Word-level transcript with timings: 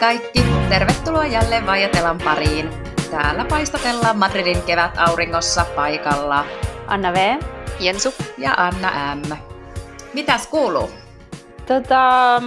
kaikki! 0.00 0.42
Tervetuloa 0.68 1.26
jälleen 1.26 1.66
Vajatelan 1.66 2.18
pariin. 2.24 2.70
Täällä 3.10 3.44
paistatellaan 3.44 4.18
Madridin 4.18 4.62
kevät 4.62 4.90
auringossa 5.08 5.66
paikalla. 5.76 6.44
Anna 6.86 7.12
V. 7.12 7.42
Jensu. 7.80 8.14
Ja 8.38 8.54
Anna 8.56 9.14
M. 9.14 9.36
Mitäs 10.14 10.46
kuuluu? 10.46 10.90
Tota, 11.66 12.42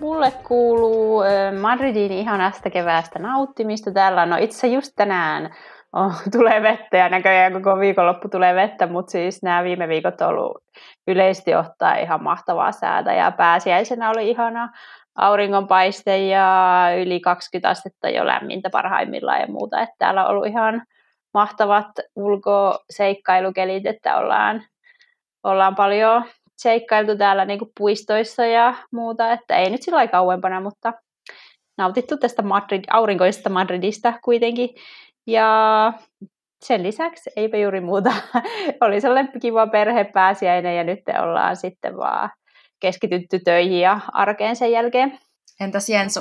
mulle 0.00 0.30
kuuluu 0.30 1.22
Madridin 1.60 2.12
ihanasta 2.12 2.70
keväästä 2.70 3.18
nauttimista. 3.18 3.92
Täällä 3.92 4.26
no 4.26 4.36
itse 4.36 4.66
just 4.66 4.92
tänään 4.96 5.54
oh, 5.92 6.22
tulee 6.38 6.62
vettä 6.62 6.96
ja 6.96 7.08
näköjään 7.08 7.52
koko 7.52 7.78
viikonloppu 7.78 8.28
tulee 8.28 8.54
vettä, 8.54 8.86
mutta 8.86 9.10
siis 9.10 9.42
nämä 9.42 9.64
viime 9.64 9.88
viikot 9.88 10.20
on 10.20 10.28
ollut 10.28 10.62
yleisesti 11.08 11.54
ottaa 11.54 11.94
ihan 11.94 12.22
mahtavaa 12.22 12.72
säätä 12.72 13.12
ja 13.12 13.30
pääsiäisenä 13.30 14.10
oli 14.10 14.30
ihana 14.30 14.68
auringonpaiste 15.14 16.26
ja 16.26 16.86
yli 17.00 17.20
20 17.20 17.68
astetta 17.68 18.08
jo 18.08 18.26
lämmintä 18.26 18.70
parhaimmillaan 18.70 19.40
ja 19.40 19.46
muuta. 19.46 19.80
Että 19.80 19.94
täällä 19.98 20.24
on 20.24 20.30
ollut 20.30 20.46
ihan 20.46 20.82
mahtavat 21.34 21.86
ulkoseikkailukelit, 22.16 23.86
että 23.86 24.16
ollaan, 24.16 24.64
ollaan 25.44 25.74
paljon 25.74 26.24
seikkailtu 26.56 27.16
täällä 27.16 27.44
niin 27.44 27.60
puistoissa 27.78 28.46
ja 28.46 28.74
muuta, 28.92 29.32
että 29.32 29.56
ei 29.56 29.70
nyt 29.70 29.82
sillä 29.82 30.06
kauempana, 30.06 30.60
mutta 30.60 30.92
nautittu 31.78 32.16
tästä 32.16 32.42
Madrid, 32.42 32.84
aurinkoisesta 32.90 33.50
Madridista 33.50 34.12
kuitenkin. 34.24 34.68
Ja 35.26 35.92
sen 36.64 36.82
lisäksi 36.82 37.30
eipä 37.36 37.56
juuri 37.56 37.80
muuta. 37.80 38.12
Oli 38.80 39.00
sellainen 39.00 39.40
kiva 39.40 39.66
perhepääsiäinen 39.66 40.76
ja 40.76 40.84
nyt 40.84 41.00
ollaan 41.22 41.56
sitten 41.56 41.96
vaan 41.96 42.30
keskitytty 42.82 43.38
töihin 43.38 43.80
ja 43.80 44.00
arkeen 44.12 44.56
sen 44.56 44.72
jälkeen. 44.72 45.18
Entäs 45.60 45.88
Jensu? 45.88 46.20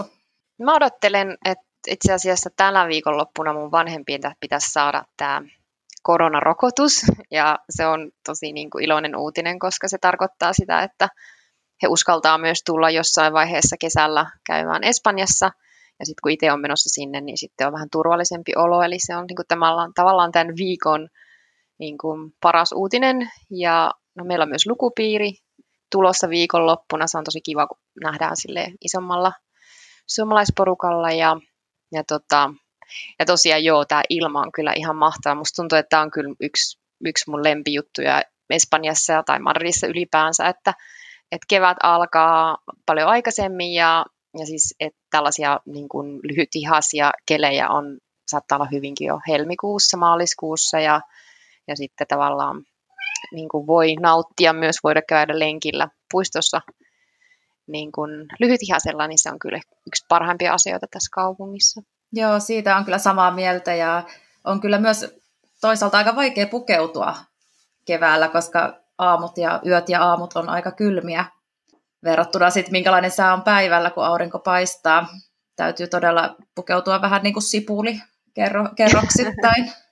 Mä 0.64 0.76
odottelen, 0.76 1.38
että 1.46 1.66
itse 1.88 2.14
asiassa 2.14 2.50
tällä 2.56 2.88
viikonloppuna 2.88 3.54
mun 3.54 3.72
vanhempien 3.72 4.22
pitäisi 4.40 4.72
saada 4.72 5.04
tämä 5.18 5.42
koronarokotus. 6.04 7.02
Ja 7.32 7.60
se 7.70 7.86
on 7.86 8.12
tosi 8.26 8.52
niin 8.52 8.70
kuin 8.70 8.84
iloinen 8.84 9.16
uutinen, 9.16 9.60
koska 9.60 9.88
se 9.88 9.98
tarkoittaa 9.98 10.54
sitä, 10.54 10.84
että 10.84 11.08
he 11.84 11.88
uskaltaa 11.88 12.38
myös 12.38 12.64
tulla 12.66 12.90
jossain 12.90 13.34
vaiheessa 13.34 13.76
kesällä 13.80 14.26
käymään 14.48 14.84
Espanjassa. 14.84 15.46
Ja 16.00 16.06
sitten 16.06 16.22
kun 16.24 16.32
itse 16.32 16.52
on 16.52 16.62
menossa 16.62 16.90
sinne, 16.90 17.22
niin 17.22 17.38
sitten 17.38 17.68
on 17.68 17.74
vähän 17.74 17.88
turvallisempi 17.92 18.52
olo. 18.56 18.84
Eli 18.84 18.98
se 19.00 19.16
on 19.16 19.26
niin 19.28 19.36
kuin 19.36 19.48
tavallaan, 19.48 19.92
tavallaan 19.94 20.32
tämän 20.32 20.56
viikon 20.58 21.10
niin 21.80 21.98
kuin 21.98 22.34
paras 22.42 22.72
uutinen. 22.72 23.32
Ja 23.50 23.92
no, 24.16 24.26
meillä 24.26 24.44
on 24.44 24.50
myös 24.50 24.68
lukupiiri, 24.68 25.32
tulossa 25.92 26.30
viikonloppuna. 26.30 27.08
Se 27.08 27.18
on 27.18 27.24
tosi 27.24 27.42
kiva, 27.42 27.68
kun 27.68 27.78
nähdään 28.04 28.38
sille 28.38 28.74
isommalla 28.82 29.34
suomalaisporukalla. 30.08 31.12
Ja, 31.12 31.38
ja, 31.92 32.04
tota, 32.04 32.54
ja 33.20 33.26
tosiaan 33.26 33.64
joo, 33.64 33.86
tämä 33.86 34.02
ilma 34.10 34.42
on 34.42 34.52
kyllä 34.52 34.74
ihan 34.76 34.96
mahtava. 34.96 35.36
Musta 35.36 35.62
tuntuu, 35.62 35.78
että 35.78 35.90
tämä 35.90 36.02
on 36.02 36.12
kyllä 36.12 36.36
yksi, 36.40 36.80
yksi 37.06 37.30
mun 37.30 37.44
lempijuttuja 37.44 38.22
Espanjassa 38.50 39.24
tai 39.24 39.40
Madridissa 39.40 39.88
ylipäänsä, 39.88 40.48
että, 40.48 40.74
että 41.32 41.46
kevät 41.50 41.78
alkaa 41.84 42.58
paljon 42.86 43.08
aikaisemmin 43.08 43.74
ja, 43.74 44.06
ja 44.40 44.46
siis 44.46 44.76
että 44.80 45.00
tällaisia 45.10 45.60
niin 45.66 45.90
kuin 45.90 46.20
lyhytihaisia 46.24 47.12
kelejä 47.26 47.70
on, 47.70 47.98
saattaa 48.28 48.56
olla 48.56 48.68
hyvinkin 48.72 49.08
jo 49.08 49.20
helmikuussa, 49.28 49.98
maaliskuussa 49.98 50.80
ja, 50.80 51.02
ja 51.68 51.76
sitten 51.76 52.08
tavallaan 52.08 52.64
niin 53.32 53.50
kuin 53.50 53.68
voi 53.68 53.96
nauttia 53.96 54.54
myös 54.54 54.76
voida 54.84 55.02
käydä 55.02 55.40
lenkillä 55.40 55.88
puistossa 56.12 56.62
niin 57.68 57.92
kuin 57.92 58.26
lyhytihasella, 58.40 59.08
niin 59.08 59.20
se 59.20 59.32
on 59.32 59.40
kyllä 59.40 59.60
yksi 59.88 60.06
parhaimpia 60.10 60.54
asioita 60.54 60.88
tässä 60.92 61.10
kaupungissa. 61.14 61.82
Joo, 62.14 62.40
siitä 62.40 62.78
on 62.78 62.86
kyllä 62.86 62.98
samaa 62.98 63.32
mieltä 63.32 63.76
ja 63.76 64.04
on 64.44 64.62
kyllä 64.62 64.78
myös 64.78 65.16
toisaalta 65.62 65.98
aika 65.98 66.16
vaikea 66.16 66.48
pukeutua 66.48 67.16
keväällä, 67.86 68.28
koska 68.28 68.74
aamut 68.98 69.38
ja 69.38 69.62
yöt 69.66 69.90
ja 69.90 70.04
aamut 70.04 70.34
on 70.34 70.50
aika 70.50 70.72
kylmiä 70.72 71.26
verrattuna 72.04 72.50
sitten 72.50 72.72
minkälainen 72.72 73.12
sää 73.12 73.34
on 73.34 73.42
päivällä, 73.42 73.90
kun 73.90 74.06
aurinko 74.06 74.40
paistaa. 74.40 75.08
Täytyy 75.56 75.88
todella 75.88 76.36
pukeutua 76.56 77.02
vähän 77.02 77.24
niin 77.24 77.34
kuin 77.34 77.44
sipuli 77.44 78.02
kerro, 78.34 78.70
kerroksittain. 78.76 79.72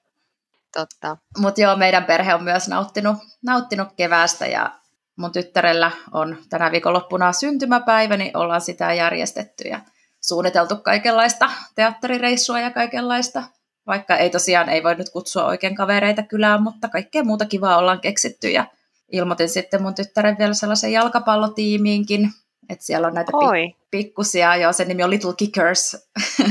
Totta. 0.73 1.17
Mutta 1.37 1.61
joo, 1.61 1.75
meidän 1.75 2.05
perhe 2.05 2.33
on 2.33 2.43
myös 2.43 2.67
nauttinut, 2.67 3.17
nauttinut 3.43 3.87
keväästä 3.97 4.47
ja 4.47 4.71
mun 5.15 5.31
tyttärellä 5.31 5.91
on 6.11 6.37
tänä 6.49 6.71
viikonloppuna 6.71 7.33
syntymäpäivä, 7.33 8.17
niin 8.17 8.37
ollaan 8.37 8.61
sitä 8.61 8.93
järjestetty 8.93 9.67
ja 9.67 9.79
suunniteltu 10.21 10.77
kaikenlaista 10.77 11.49
teatterireissua 11.75 12.59
ja 12.59 12.71
kaikenlaista. 12.71 13.43
Vaikka 13.87 14.15
ei 14.15 14.29
tosiaan, 14.29 14.69
ei 14.69 14.83
voi 14.83 14.95
nyt 14.95 15.09
kutsua 15.09 15.45
oikein 15.45 15.75
kavereita 15.75 16.23
kylään, 16.23 16.63
mutta 16.63 16.89
kaikkea 16.89 17.23
muuta 17.23 17.45
kivaa 17.45 17.77
ollaan 17.77 18.01
keksitty 18.01 18.49
ja 18.49 18.65
ilmoitin 19.11 19.49
sitten 19.49 19.81
mun 19.81 19.95
tyttären 19.95 20.37
vielä 20.39 20.53
sellaisen 20.53 20.91
jalkapallotiimiinkin, 20.91 22.29
että 22.69 22.85
siellä 22.85 23.07
on 23.07 23.13
näitä 23.13 23.31
pik- 23.31 23.75
pikkusia, 23.91 24.55
joo, 24.55 24.73
sen 24.73 24.87
nimi 24.87 25.03
on 25.03 25.09
Little 25.09 25.33
Kickers. 25.37 26.09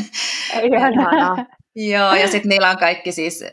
joo, 1.93 2.15
ja 2.15 2.29
sitten 2.29 2.49
niillä 2.49 2.71
on 2.71 2.79
kaikki 2.79 3.13
siis 3.13 3.45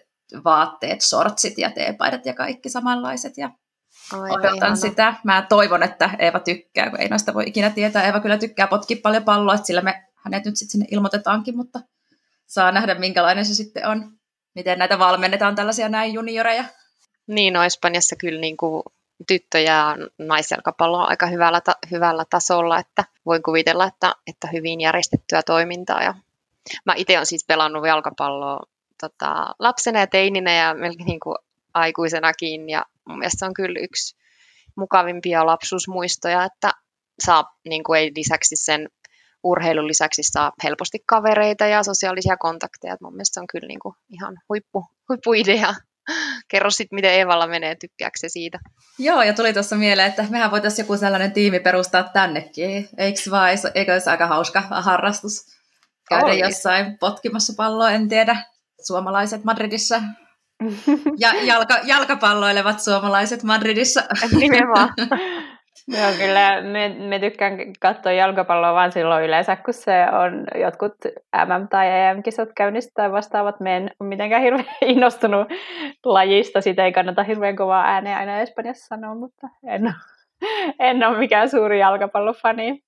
vaatteet, 0.43 1.01
sortsit 1.01 1.57
ja 1.57 1.71
teepaidat 1.71 2.25
ja 2.25 2.33
kaikki 2.33 2.69
samanlaiset. 2.69 3.37
Ja 3.37 3.51
Aivan 4.13 4.31
odotan 4.31 4.55
ihana. 4.55 4.75
sitä. 4.75 5.13
Mä 5.23 5.45
toivon, 5.49 5.83
että 5.83 6.09
Eeva 6.19 6.39
tykkää, 6.39 6.89
kun 6.89 7.01
ei 7.01 7.09
noista 7.09 7.33
voi 7.33 7.43
ikinä 7.47 7.69
tietää. 7.69 8.03
Eeva 8.03 8.19
kyllä 8.19 8.37
tykkää 8.37 8.67
potkia 8.67 8.97
paljon 9.03 9.23
palloa, 9.23 9.55
että 9.55 9.67
sillä 9.67 9.81
me 9.81 10.03
hänet 10.15 10.45
nyt 10.45 10.55
sitten 10.55 10.71
sinne 10.71 10.87
ilmoitetaankin, 10.91 11.57
mutta 11.57 11.79
saa 12.45 12.71
nähdä, 12.71 12.95
minkälainen 12.95 13.45
se 13.45 13.53
sitten 13.53 13.87
on. 13.87 14.11
Miten 14.55 14.79
näitä 14.79 14.99
valmennetaan 14.99 15.55
tällaisia 15.55 15.89
näin 15.89 16.13
junioreja. 16.13 16.63
Niin, 17.27 17.53
no 17.53 17.63
Espanjassa 17.63 18.15
kyllä 18.15 18.39
niin 18.41 18.57
kuin 18.57 18.83
tyttö- 19.27 19.59
ja 19.59 19.97
naisjalkapallo 20.17 20.97
on 20.97 21.09
aika 21.09 21.27
hyvällä, 21.27 21.61
ta- 21.61 21.77
hyvällä 21.91 22.25
tasolla, 22.29 22.79
että 22.79 23.05
voin 23.25 23.43
kuvitella, 23.43 23.85
että, 23.85 24.15
että 24.27 24.47
hyvin 24.53 24.81
järjestettyä 24.81 25.43
toimintaa. 25.43 26.03
Ja 26.03 26.13
mä 26.85 26.93
itse 26.95 27.13
olen 27.13 27.25
siis 27.25 27.45
pelannut 27.47 27.87
jalkapalloa 27.87 28.59
tota, 29.01 29.55
lapsena 29.59 29.99
ja 29.99 30.07
teininä 30.07 30.53
ja 30.53 30.73
melkein 30.73 31.05
niin 31.05 31.19
kuin 31.19 31.35
aikuisenakin. 31.73 32.69
Ja 32.69 32.85
mun 33.05 33.19
mielestä 33.19 33.39
se 33.39 33.45
on 33.45 33.53
kyllä 33.53 33.79
yksi 33.79 34.17
mukavimpia 34.75 35.45
lapsuusmuistoja, 35.45 36.43
että 36.43 36.71
saa 37.25 37.57
niin 37.69 37.83
kuin 37.83 37.99
ei 37.99 38.11
lisäksi 38.15 38.55
sen 38.55 38.89
urheilun 39.43 39.87
lisäksi 39.87 40.23
saa 40.23 40.51
helposti 40.63 40.97
kavereita 41.05 41.65
ja 41.65 41.83
sosiaalisia 41.83 42.37
kontakteja. 42.37 42.97
mun 43.01 43.13
mielestä 43.13 43.33
se 43.33 43.39
on 43.39 43.47
kyllä 43.47 43.67
niin 43.67 43.79
kuin 43.79 43.95
ihan 44.09 44.37
huippu, 44.49 44.85
huippuidea. 45.09 45.73
Kerro 46.47 46.71
sitten, 46.71 46.97
miten 46.97 47.11
Eevalla 47.11 47.47
menee, 47.47 47.75
tykkääkö 47.75 48.17
se 48.17 48.29
siitä? 48.29 48.59
Joo, 48.99 49.21
ja 49.21 49.33
tuli 49.33 49.53
tuossa 49.53 49.75
mieleen, 49.75 50.09
että 50.09 50.25
mehän 50.29 50.51
voitaisiin 50.51 50.83
joku 50.83 50.97
sellainen 50.97 51.31
tiimi 51.31 51.59
perustaa 51.59 52.03
tännekin. 52.03 52.89
Eikö 52.97 53.19
vai? 53.31 53.55
Eikö 53.75 53.99
se 53.99 54.11
aika 54.11 54.27
hauska 54.27 54.61
harrastus? 54.61 55.45
Käydä 56.09 56.25
Oli. 56.25 56.39
jossain 56.39 56.97
potkimassa 56.99 57.53
palloa, 57.57 57.91
en 57.91 58.09
tiedä 58.09 58.43
suomalaiset 58.87 59.43
Madridissa 59.43 60.01
ja 61.23 61.29
jalka, 61.43 61.77
jalkapalloilevat 61.83 62.79
suomalaiset 62.79 63.43
Madridissa. 63.43 64.03
Nimenomaan. 64.39 64.89
Joo, 65.87 66.11
kyllä 66.17 66.61
me, 66.61 66.89
me 66.89 67.19
tykkään 67.19 67.57
katsoa 67.79 68.11
jalkapalloa 68.11 68.73
vaan 68.73 68.91
silloin 68.91 69.25
yleensä, 69.25 69.55
kun 69.55 69.73
se 69.73 69.91
on 70.11 70.61
jotkut 70.61 70.93
MM- 71.35 71.67
tai 71.69 71.87
EM-kisat 71.87 72.49
käynnissä 72.55 72.91
tai 72.93 73.11
vastaavat. 73.11 73.59
Me 73.59 73.77
en 73.77 73.91
ole 73.99 74.09
mitenkään 74.09 74.41
hirveän 74.41 74.65
innostunut 74.81 75.47
lajista, 76.05 76.61
sitä 76.61 76.85
ei 76.85 76.93
kannata 76.93 77.23
hirveän 77.23 77.55
kovaa 77.55 77.85
ääneen 77.85 78.17
aina 78.17 78.39
Espanjassa 78.39 78.87
sanoa, 78.87 79.15
mutta 79.15 79.47
en 79.67 79.83
ole, 79.85 79.93
en 80.79 81.03
ole 81.03 81.17
mikään 81.17 81.49
suuri 81.49 81.79
jalkapallofani. 81.79 82.83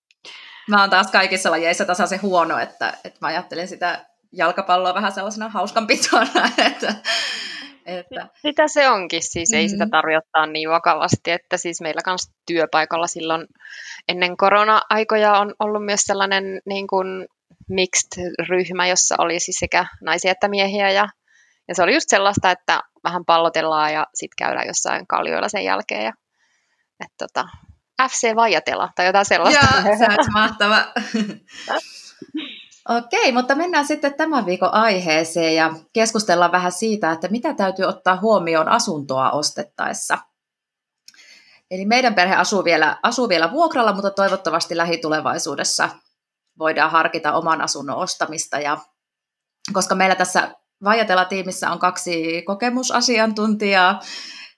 Mä 0.69 0.81
oon 0.81 0.89
taas 0.89 1.11
kaikissa 1.11 1.51
lajeissa 1.51 1.85
tasaisen 1.85 2.21
huono, 2.21 2.57
että, 2.57 2.93
että 3.05 3.17
mä 3.21 3.27
ajattelen 3.27 3.67
sitä 3.67 4.05
jalkapalloa 4.31 4.93
vähän 4.93 5.11
sellaisena 5.11 5.49
hauskanpitona. 5.49 6.27
Että, 6.67 6.95
että... 7.85 8.27
Sitä 8.41 8.67
se 8.67 8.89
onkin, 8.89 9.23
siis 9.23 9.49
mm-hmm. 9.49 9.61
ei 9.61 9.69
sitä 9.69 9.83
mm-hmm. 9.83 9.91
tarjottaa 9.91 10.45
niin 10.45 10.69
vakavasti, 10.69 11.31
että 11.31 11.57
siis 11.57 11.81
meillä 11.81 12.01
kanssa 12.05 12.33
työpaikalla 12.45 13.07
silloin 13.07 13.47
ennen 14.07 14.37
korona-aikoja 14.37 15.33
on 15.33 15.53
ollut 15.59 15.85
myös 15.85 16.01
sellainen 16.01 16.61
niin 16.65 16.87
kuin 16.87 17.27
mixed-ryhmä, 17.69 18.87
jossa 18.87 19.15
oli 19.17 19.39
siis 19.39 19.57
sekä 19.59 19.85
naisia 20.01 20.31
että 20.31 20.47
miehiä 20.47 20.91
ja, 20.91 21.09
ja 21.67 21.75
se 21.75 21.83
oli 21.83 21.93
just 21.93 22.09
sellaista, 22.09 22.51
että 22.51 22.81
vähän 23.03 23.25
pallotellaan 23.25 23.93
ja 23.93 24.07
sitten 24.13 24.45
käydään 24.45 24.67
jossain 24.67 25.07
kallioilla 25.07 25.49
sen 25.49 25.63
jälkeen 25.63 26.03
ja 26.03 26.13
että 26.99 27.27
tota, 27.27 27.47
FC 28.09 28.35
Vajatela 28.35 28.89
tai 28.95 29.05
jotain 29.05 29.25
sellaista. 29.25 29.65
Joo, 29.75 29.97
se 29.97 30.05
on 30.19 30.25
mahtava. 30.33 30.77
Okei, 32.89 33.31
mutta 33.31 33.55
mennään 33.55 33.87
sitten 33.87 34.13
tämän 34.13 34.45
viikon 34.45 34.73
aiheeseen 34.73 35.55
ja 35.55 35.73
keskustellaan 35.93 36.51
vähän 36.51 36.71
siitä, 36.71 37.11
että 37.11 37.27
mitä 37.27 37.53
täytyy 37.53 37.85
ottaa 37.85 38.19
huomioon 38.21 38.67
asuntoa 38.67 39.31
ostettaessa. 39.31 40.17
Eli 41.71 41.85
meidän 41.85 42.15
perhe 42.15 42.35
asuu 42.35 42.63
vielä, 42.63 42.97
asuu 43.03 43.29
vielä 43.29 43.51
vuokralla, 43.51 43.93
mutta 43.93 44.11
toivottavasti 44.11 44.77
lähitulevaisuudessa 44.77 45.89
voidaan 46.59 46.91
harkita 46.91 47.33
oman 47.33 47.61
asunnon 47.61 47.97
ostamista. 47.97 48.59
Ja 48.59 48.77
koska 49.73 49.95
meillä 49.95 50.15
tässä 50.15 50.51
Vajatela-tiimissä 50.83 51.71
on 51.71 51.79
kaksi 51.79 52.41
kokemusasiantuntijaa, 52.45 53.99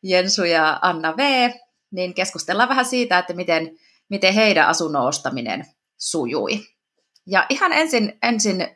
Jensu 0.04 0.44
ja 0.44 0.80
Anna 0.82 1.18
V, 1.18 1.52
niin 1.92 2.14
keskustellaan 2.14 2.70
vähän 2.70 2.86
siitä, 2.86 3.20
että 3.20 3.34
miten, 3.34 3.78
miten 4.10 4.34
heidän 4.34 4.68
asunnon 4.68 5.08
ostaminen 5.08 5.66
sujui. 5.98 6.79
Ja 7.32 7.46
ihan 7.50 7.74
ensin, 7.74 8.18
ensin 8.24 8.68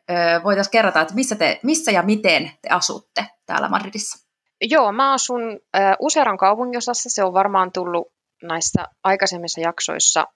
voitaisiin 0.44 0.72
kerrata, 0.72 1.02
että 1.02 1.14
missä, 1.14 1.36
te, 1.36 1.60
missä 1.64 1.92
ja 1.92 2.02
miten 2.02 2.52
te 2.62 2.70
asutte 2.70 3.26
täällä 3.46 3.70
Madridissa. 3.70 4.28
Joo, 4.62 4.92
mä 4.92 5.14
asun 5.14 5.60
Useran 6.00 6.38
kaupunginosassa. 6.38 7.10
Se 7.10 7.24
on 7.24 7.34
varmaan 7.34 7.72
tullut 7.72 8.14
näissä 8.44 8.88
aikaisemmissa 9.04 9.62
jaksoissa 9.62 10.28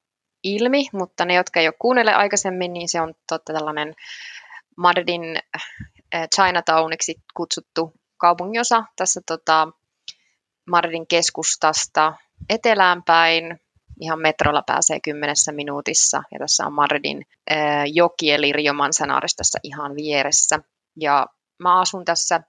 ilmi, 0.43 0.87
mutta 0.93 1.25
ne, 1.25 1.33
jotka 1.33 1.59
ei 1.59 1.67
ole 1.67 2.13
aikaisemmin, 2.13 2.73
niin 2.73 2.89
se 2.89 3.01
on 3.01 3.13
totta 3.29 3.53
tällainen 3.53 3.93
Madridin 4.77 5.39
Chinatowniksi 6.35 7.15
kutsuttu 7.35 7.93
kaupunginosa 8.17 8.83
tässä 8.95 9.21
tota, 9.27 9.67
Madridin 10.69 11.07
keskustasta 11.07 12.13
etelään 12.49 13.03
päin. 13.03 13.59
Ihan 14.01 14.19
metrolla 14.19 14.63
pääsee 14.67 14.99
kymmenessä 14.99 15.51
minuutissa. 15.51 16.23
Ja 16.31 16.39
tässä 16.39 16.65
on 16.65 16.73
Madridin 16.73 17.25
äh, 17.51 17.57
joki, 17.85 18.31
eli 18.31 18.53
Rio 18.53 18.73
Manzanares 18.73 19.35
tässä 19.35 19.59
ihan 19.63 19.95
vieressä. 19.95 20.59
Ja 20.99 21.27
mä 21.59 21.79
asun 21.79 22.05
tässä 22.05 22.41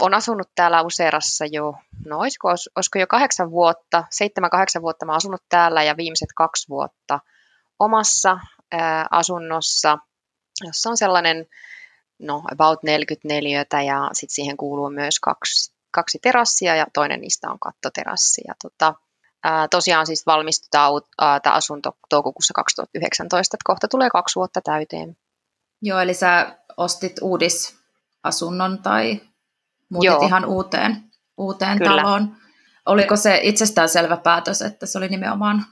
on 0.00 0.14
asunut 0.14 0.48
täällä 0.54 0.82
Userassa 0.82 1.44
jo, 1.46 1.74
no 2.06 2.18
olisiko, 2.18 2.48
olisiko 2.48 2.98
jo 2.98 3.06
kahdeksan 3.06 3.50
vuotta, 3.50 4.04
seitsemän, 4.10 4.50
kahdeksan 4.50 4.82
vuotta 4.82 5.06
mä 5.06 5.14
asunut 5.14 5.42
täällä 5.48 5.82
ja 5.82 5.96
viimeiset 5.96 6.28
kaksi 6.36 6.68
vuotta 6.68 7.20
omassa 7.78 8.38
ää, 8.72 9.06
asunnossa, 9.10 9.98
jossa 10.64 10.90
on 10.90 10.96
sellainen 10.96 11.46
no 12.18 12.42
about 12.52 12.82
44 12.82 13.64
ja 13.86 14.10
sitten 14.12 14.34
siihen 14.34 14.56
kuuluu 14.56 14.90
myös 14.90 15.20
kaksi, 15.20 15.74
kaksi 15.90 16.18
terassia 16.22 16.76
ja 16.76 16.86
toinen 16.94 17.20
niistä 17.20 17.50
on 17.50 17.58
kattoterassi. 17.58 18.42
Ja 18.48 18.54
tota, 18.62 18.94
ää, 19.44 19.68
tosiaan 19.68 20.06
siis 20.06 20.26
valmistutaan 20.26 21.02
tämä 21.42 21.54
asunto 21.54 21.96
toukokuussa 22.08 22.54
2019, 22.54 23.56
että 23.56 23.64
kohta 23.64 23.88
tulee 23.88 24.10
kaksi 24.10 24.36
vuotta 24.36 24.60
täyteen. 24.64 25.16
Joo, 25.82 26.00
eli 26.00 26.14
sä 26.14 26.58
ostit 26.76 27.16
uudisasunnon 27.22 28.78
tai 28.82 29.20
muutit 29.88 30.06
Joo. 30.06 30.26
ihan 30.26 30.44
uuteen, 30.44 31.04
uuteen 31.36 31.78
taloon. 31.78 32.36
Oliko 32.86 33.16
se 33.16 33.40
itsestäänselvä 33.42 34.16
päätös, 34.16 34.62
että 34.62 34.86
se 34.86 34.98
oli 34.98 35.08
nimenomaan 35.08 35.66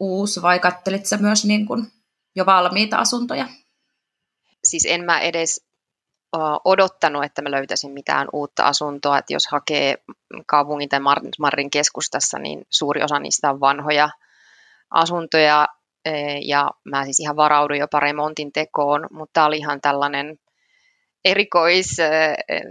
uusi, 0.00 0.42
vai 0.42 0.58
kattelit 0.58 1.06
sä 1.06 1.16
myös 1.16 1.44
niin 1.44 1.66
kuin 1.66 1.92
jo 2.36 2.46
valmiita 2.46 2.96
asuntoja? 2.96 3.48
Siis 4.64 4.86
en 4.88 5.04
mä 5.04 5.20
edes 5.20 5.65
odottanut, 6.64 7.24
että 7.24 7.42
mä 7.42 7.50
löytäisin 7.50 7.92
mitään 7.92 8.28
uutta 8.32 8.64
asuntoa, 8.64 9.18
että 9.18 9.32
jos 9.32 9.46
hakee 9.46 9.96
kaupungin 10.46 10.88
tai 10.88 11.00
Marrin 11.38 11.70
keskustassa, 11.70 12.38
niin 12.38 12.66
suuri 12.70 13.02
osa 13.02 13.18
niistä 13.18 13.50
on 13.50 13.60
vanhoja 13.60 14.10
asuntoja, 14.90 15.66
e, 16.04 16.10
ja 16.38 16.70
mä 16.84 17.04
siis 17.04 17.20
ihan 17.20 17.36
varauduin 17.36 17.80
jo 17.80 17.86
remontin 17.98 18.52
tekoon, 18.52 19.06
mutta 19.10 19.30
tämä 19.32 19.46
oli 19.46 19.56
ihan 19.56 19.80
tällainen 19.80 20.38
erikois, 21.24 21.96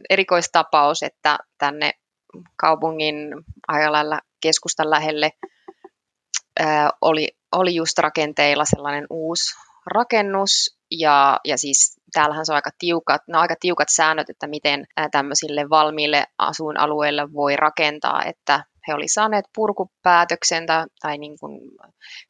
erikoistapaus, 0.09 1.03
että 1.03 1.38
tänne 1.57 1.91
kaupungin 2.57 3.15
aika 3.67 4.19
keskustan 4.41 4.89
lähelle 4.89 5.31
oli, 7.01 7.27
oli 7.51 7.75
just 7.75 7.97
rakenteilla 7.97 8.65
sellainen 8.65 9.07
uusi 9.09 9.56
rakennus, 9.85 10.77
ja, 10.91 11.39
ja 11.45 11.57
siis 11.57 12.01
täällähän 12.15 12.45
se 12.45 12.51
on 12.51 12.56
aika 12.56 12.69
tiukat, 12.79 13.21
no 13.27 13.39
aika 13.39 13.56
tiukat 13.59 13.88
säännöt, 13.91 14.29
että 14.29 14.47
miten 14.47 14.85
tämmöisille 15.12 15.69
valmiille 15.69 16.25
asuinalueille 16.38 17.33
voi 17.33 17.56
rakentaa, 17.56 18.23
että 18.23 18.63
he 18.88 18.94
olivat 18.94 19.12
saaneet 19.13 19.45
purkupäätöksen 19.56 20.65
tai, 20.65 20.85
tai 21.01 21.17
niin 21.17 21.39
kuin 21.39 21.62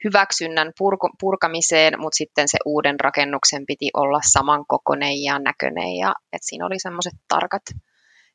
hyväksynnän 0.03 0.71
purku, 0.77 1.09
purkamiseen, 1.19 1.93
mutta 1.99 2.17
sitten 2.17 2.47
se 2.47 2.57
uuden 2.65 2.99
rakennuksen 2.99 3.63
piti 3.65 3.89
olla 3.93 4.19
samankokoinen 4.31 5.23
ja 5.23 5.39
näköinen. 5.39 5.95
Ja, 5.95 6.13
et 6.33 6.41
siinä 6.41 6.65
oli 6.65 6.79
semmoiset 6.79 7.13
tarkat 7.27 7.63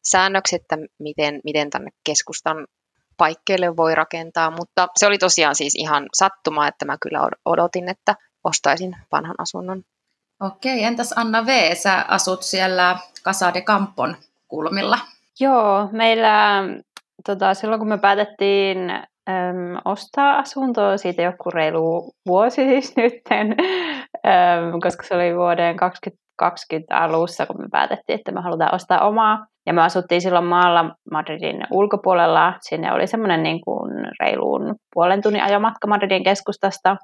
säännökset, 0.04 0.62
että 0.62 0.76
miten, 0.98 1.40
miten 1.44 1.70
tänne 1.70 1.90
keskustan 2.04 2.66
paikkeille 3.16 3.76
voi 3.76 3.94
rakentaa, 3.94 4.50
mutta 4.50 4.88
se 4.96 5.06
oli 5.06 5.18
tosiaan 5.18 5.54
siis 5.54 5.74
ihan 5.74 6.06
sattuma, 6.16 6.68
että 6.68 6.84
mä 6.84 6.96
kyllä 7.02 7.28
odotin, 7.44 7.88
että 7.88 8.14
ostaisin 8.44 8.96
vanhan 9.12 9.36
asunnon. 9.38 9.82
Okei, 10.40 10.84
entäs 10.84 11.14
Anna 11.16 11.46
V, 11.46 11.74
sä 11.74 12.04
asut 12.08 12.42
siellä 12.42 12.96
Casa 13.24 13.54
de 13.54 13.60
Campon 13.60 14.16
kulmilla. 14.48 14.98
Joo, 15.40 15.88
meillä 15.92 16.62
tota, 17.26 17.54
silloin 17.54 17.78
kun 17.78 17.88
me 17.88 17.98
päätettiin 17.98 18.90
äm, 18.90 19.76
ostaa 19.84 20.38
asuntoa, 20.38 20.96
siitä 20.96 21.22
joku 21.22 21.50
reilu 21.50 22.12
vuosi 22.26 22.64
siis 22.64 22.92
nytten, 22.96 23.56
äm, 24.26 24.80
koska 24.82 25.02
se 25.06 25.14
oli 25.14 25.36
vuoden 25.36 25.76
2020 25.76 26.96
alussa, 26.96 27.46
kun 27.46 27.60
me 27.60 27.68
päätettiin, 27.70 28.18
että 28.18 28.32
me 28.32 28.40
halutaan 28.40 28.74
ostaa 28.74 29.08
omaa. 29.08 29.46
Ja 29.66 29.72
me 29.72 29.82
asuttiin 29.82 30.20
silloin 30.20 30.44
maalla 30.44 30.94
Madridin 31.10 31.66
ulkopuolella. 31.70 32.54
Sinne 32.60 32.92
oli 32.92 33.06
semmoinen 33.06 33.42
niin 33.42 33.60
kuin 33.60 33.92
reiluun 34.20 34.74
puolen 34.94 35.22
tunnin 35.22 35.42
ajomatka 35.42 35.86
Madridin 35.86 36.24
keskustasta. 36.24 36.96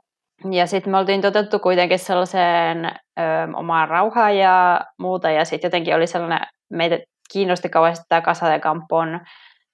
Ja 0.50 0.66
sitten 0.66 0.90
me 0.90 0.98
oltiin 0.98 1.20
totettu 1.20 1.58
kuitenkin 1.58 1.98
sellaiseen 1.98 2.86
ö, 2.86 3.22
omaan 3.54 3.88
rauhaan 3.88 4.36
ja 4.36 4.80
muuta. 4.98 5.30
Ja 5.30 5.44
sitten 5.44 5.68
jotenkin 5.68 5.96
oli 5.96 6.06
sellainen, 6.06 6.40
meitä 6.70 6.98
kiinnosti 7.32 7.68
kauheasti 7.68 8.04
tämä 8.08 8.20
Casa 8.20 8.58
Campon 8.58 9.20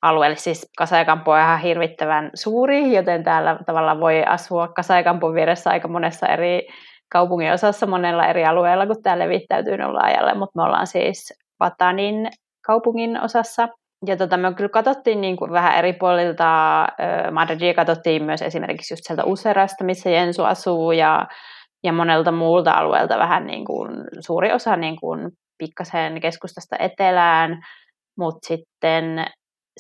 alueelle. 0.03 0.37
Siis 0.37 0.71
Kasaikampo 0.79 1.33
on 1.33 1.41
ihan 1.41 1.61
hirvittävän 1.61 2.31
suuri, 2.35 2.95
joten 2.95 3.25
täällä 3.25 3.59
tavallaan 3.67 4.01
voi 4.01 4.25
asua 4.25 4.69
Kasaikampon 4.69 5.35
vieressä 5.35 5.71
aika 5.71 5.89
monessa 5.89 6.27
eri 6.27 6.69
kaupungin 7.13 7.53
osassa 7.53 7.87
monella 7.87 8.27
eri 8.27 8.45
alueella, 8.45 8.87
kun 8.87 9.03
tämä 9.03 9.19
levittäytyy 9.19 9.77
noin 9.77 9.95
laajalle, 9.95 10.35
mutta 10.35 10.59
me 10.59 10.63
ollaan 10.63 10.87
siis 10.87 11.33
Vatanin 11.61 12.31
kaupungin 12.67 13.21
osassa. 13.21 13.69
Ja 14.07 14.17
tota, 14.17 14.37
me 14.37 14.55
kyllä 14.55 14.69
katsottiin 14.69 15.21
niin 15.21 15.37
kuin 15.37 15.53
vähän 15.53 15.79
eri 15.79 15.93
puolilta, 15.93 16.87
Madridia 17.33 17.75
katsottiin 17.75 18.25
myös 18.25 18.43
esimerkiksi 18.43 18.95
just 18.95 19.03
sieltä 19.07 19.25
Userasta, 19.25 19.85
missä 19.85 20.11
Jensu 20.11 20.45
asuu, 20.45 20.93
ja, 20.93 21.27
ja 21.85 21.93
monelta 21.93 22.33
muulta 22.33 22.73
alueelta 22.73 23.19
vähän 23.19 23.47
niin 23.47 23.65
kuin, 23.65 23.91
suuri 24.21 24.53
osa 24.53 24.77
niin 24.77 24.97
kuin 25.01 25.31
pikkasen 25.59 26.21
keskustasta 26.21 26.77
etelään, 26.79 27.59
mutta 28.19 28.47
sitten 28.49 29.27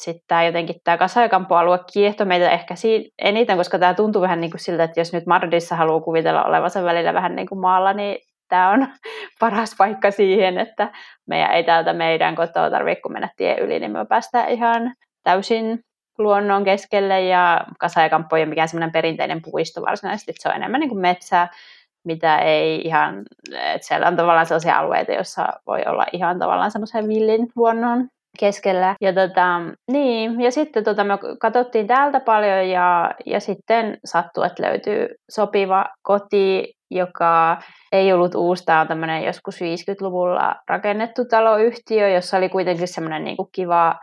sitten 0.00 0.24
tämä 0.28 0.44
jotenkin 0.44 0.76
tämä 0.84 0.98
Kasajakampo-alue 0.98 1.78
kiehtoi 1.92 2.26
meitä 2.26 2.50
ehkä 2.50 2.74
siitä 2.74 3.10
eniten, 3.18 3.56
koska 3.56 3.78
tämä 3.78 3.94
tuntuu 3.94 4.22
vähän 4.22 4.40
niin 4.40 4.50
kuin 4.50 4.60
siltä, 4.60 4.84
että 4.84 5.00
jos 5.00 5.12
nyt 5.12 5.26
Madridissa 5.26 5.76
haluaa 5.76 6.00
kuvitella 6.00 6.44
olevansa 6.44 6.84
välillä 6.84 7.14
vähän 7.14 7.36
niin 7.36 7.48
kuin 7.48 7.60
maalla, 7.60 7.92
niin 7.92 8.18
tämä 8.52 8.70
on 8.70 8.86
paras 9.40 9.74
paikka 9.78 10.10
siihen, 10.10 10.58
että 10.58 10.90
meidän 11.26 11.50
ei 11.50 11.64
täältä 11.64 11.92
meidän 11.92 12.34
kotoa 12.34 12.70
tarvitse, 12.70 13.02
kun 13.02 13.12
mennä 13.12 13.28
tie 13.36 13.56
yli, 13.60 13.80
niin 13.80 13.92
me 13.92 14.06
päästään 14.08 14.48
ihan 14.48 14.94
täysin 15.24 15.80
luonnon 16.18 16.64
keskelle 16.64 17.20
ja 17.20 17.60
Kasajakampo 17.78 18.36
ei 18.36 18.42
ole 18.42 18.48
mikään 18.48 18.68
semmoinen 18.68 18.92
perinteinen 18.92 19.42
puisto 19.42 19.82
varsinaisesti, 19.82 20.32
se 20.38 20.48
on 20.48 20.54
enemmän 20.54 20.80
niin 20.80 20.88
kuin 20.88 21.00
metsää, 21.00 21.48
mitä 22.04 22.38
ei 22.38 22.80
ihan, 22.84 23.22
että 23.52 23.86
siellä 23.86 24.08
on 24.08 24.16
tavallaan 24.16 24.46
sellaisia 24.46 24.78
alueita, 24.78 25.12
joissa 25.12 25.48
voi 25.66 25.82
olla 25.86 26.06
ihan 26.12 26.38
tavallaan 26.38 26.70
semmoisen 26.70 27.08
villin 27.08 27.48
luonnon 27.56 28.08
keskellä. 28.38 28.96
Ja, 29.00 29.12
tota, 29.12 29.60
niin, 29.92 30.40
ja 30.40 30.50
sitten 30.50 30.84
tota, 30.84 31.04
me 31.04 31.18
katsottiin 31.40 31.86
täältä 31.86 32.20
paljon 32.20 32.68
ja, 32.68 33.14
ja 33.26 33.40
sitten 33.40 33.98
sattui, 34.04 34.46
että 34.46 34.62
löytyy 34.62 35.08
sopiva 35.30 35.86
koti, 36.02 36.72
joka 36.94 37.58
ei 37.92 38.12
ollut 38.12 38.34
uusi. 38.34 38.64
Tämä 38.64 38.80
on 38.80 38.88
tämmöinen 38.88 39.24
joskus 39.24 39.60
50-luvulla 39.60 40.54
rakennettu 40.68 41.24
taloyhtiö, 41.24 42.08
jossa 42.08 42.36
oli 42.36 42.48
kuitenkin 42.48 42.88
semmoinen 42.88 43.24
niin 43.24 43.36
kiva 43.52 43.94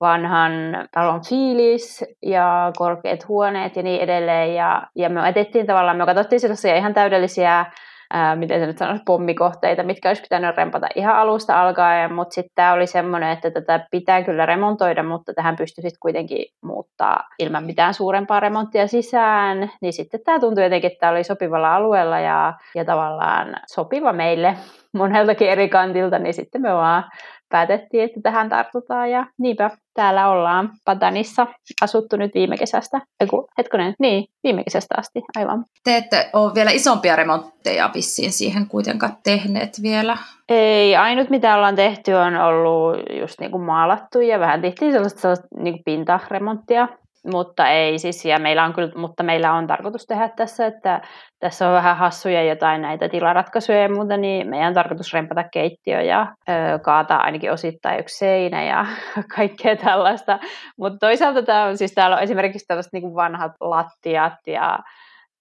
vanhan 0.00 0.52
talon 0.92 1.20
fiilis 1.28 2.04
ja 2.22 2.72
korkeat 2.76 3.28
huoneet 3.28 3.76
ja 3.76 3.82
niin 3.82 4.00
edelleen. 4.00 4.54
Ja, 4.54 4.82
ja 4.96 5.08
me 5.08 5.28
etettiin 5.28 5.66
tavallaan, 5.66 5.96
me 5.96 6.06
katsottiin 6.06 6.40
sellaisia 6.40 6.76
ihan 6.76 6.94
täydellisiä 6.94 7.66
ää, 8.12 8.36
miten 8.36 8.60
se 8.60 8.66
nyt 8.66 8.78
sanoisi, 8.78 9.02
pommikohteita, 9.06 9.82
mitkä 9.82 10.08
olisi 10.08 10.22
pitänyt 10.22 10.56
rempata 10.56 10.86
ihan 10.94 11.16
alusta 11.16 11.62
alkaen, 11.62 12.12
mutta 12.12 12.34
sitten 12.34 12.52
tämä 12.54 12.72
oli 12.72 12.86
semmoinen, 12.86 13.30
että 13.30 13.50
tätä 13.50 13.86
pitää 13.90 14.22
kyllä 14.22 14.46
remontoida, 14.46 15.02
mutta 15.02 15.34
tähän 15.34 15.56
pystyy 15.56 15.82
sitten 15.82 16.00
kuitenkin 16.00 16.46
muuttaa 16.60 17.28
ilman 17.38 17.64
mitään 17.64 17.94
suurempaa 17.94 18.40
remonttia 18.40 18.86
sisään, 18.86 19.70
niin 19.80 19.92
sitten 19.92 20.20
tämä 20.24 20.40
tuntui 20.40 20.64
jotenkin, 20.64 20.90
että 20.90 21.00
tämä 21.00 21.12
oli 21.12 21.24
sopivalla 21.24 21.74
alueella 21.76 22.20
ja, 22.20 22.54
ja 22.74 22.84
tavallaan 22.84 23.56
sopiva 23.66 24.12
meille. 24.12 24.56
moneltakin 24.92 25.50
eri 25.50 25.68
kantilta, 25.68 26.18
niin 26.18 26.34
sitten 26.34 26.62
me 26.62 26.74
vaan 26.74 27.04
päätettiin, 27.48 28.04
että 28.04 28.20
tähän 28.22 28.48
tartutaan 28.48 29.10
ja 29.10 29.26
niinpä 29.38 29.70
täällä 29.94 30.28
ollaan 30.28 30.70
Patanissa 30.84 31.46
asuttu 31.82 32.16
nyt 32.16 32.34
viime 32.34 32.56
kesästä. 32.56 33.00
Eiku, 33.20 33.48
hetkonen, 33.58 33.94
niin, 33.98 34.24
viime 34.44 34.64
kesästä 34.64 34.94
asti, 34.98 35.22
aivan. 35.36 35.64
Te 35.84 35.96
ette 35.96 36.30
ole 36.32 36.54
vielä 36.54 36.70
isompia 36.70 37.16
remontteja 37.16 37.90
vissiin 37.94 38.32
siihen 38.32 38.66
kuitenkaan 38.66 39.16
tehneet 39.24 39.82
vielä. 39.82 40.16
Ei, 40.48 40.96
ainut 40.96 41.30
mitä 41.30 41.56
ollaan 41.56 41.76
tehty 41.76 42.12
on 42.12 42.36
ollut 42.36 42.96
just 43.20 43.40
niin 43.40 43.50
kuin 43.50 43.62
maalattu 43.62 44.20
ja 44.20 44.40
vähän 44.40 44.60
tehtiin 44.60 44.92
sellaista, 44.92 45.20
sellaista 45.20 45.46
niin 45.58 45.74
kuin 45.74 45.84
pintaremonttia 45.84 46.88
mutta 47.26 47.68
ei 47.68 47.98
siis, 47.98 48.24
ja 48.24 48.38
meillä 48.38 48.64
on 48.64 48.72
kyllä, 48.72 48.92
mutta 48.96 49.22
meillä 49.22 49.52
on 49.52 49.66
tarkoitus 49.66 50.06
tehdä 50.06 50.28
tässä, 50.28 50.66
että 50.66 51.00
tässä 51.40 51.68
on 51.68 51.74
vähän 51.74 51.96
hassuja 51.96 52.42
jotain 52.42 52.82
näitä 52.82 53.08
tilaratkaisuja 53.08 53.82
ja 53.82 53.88
muuta, 53.88 54.16
niin 54.16 54.48
meidän 54.48 54.68
on 54.68 54.74
tarkoitus 54.74 55.12
rempata 55.12 55.44
keittiö 55.52 56.02
ja 56.02 56.26
ö, 56.48 56.78
kaataa 56.78 57.22
ainakin 57.22 57.52
osittain 57.52 58.00
yksi 58.00 58.18
seinä 58.18 58.64
ja 58.64 58.86
kaikkea 59.36 59.76
tällaista. 59.76 60.38
Mutta 60.78 60.98
toisaalta 60.98 61.42
tämä 61.42 61.64
on, 61.64 61.78
siis 61.78 61.92
täällä 61.94 62.16
on 62.16 62.22
esimerkiksi 62.22 62.66
tällaiset 62.66 62.92
niin 62.92 63.14
vanhat 63.14 63.52
lattiat 63.60 64.38
ja 64.46 64.78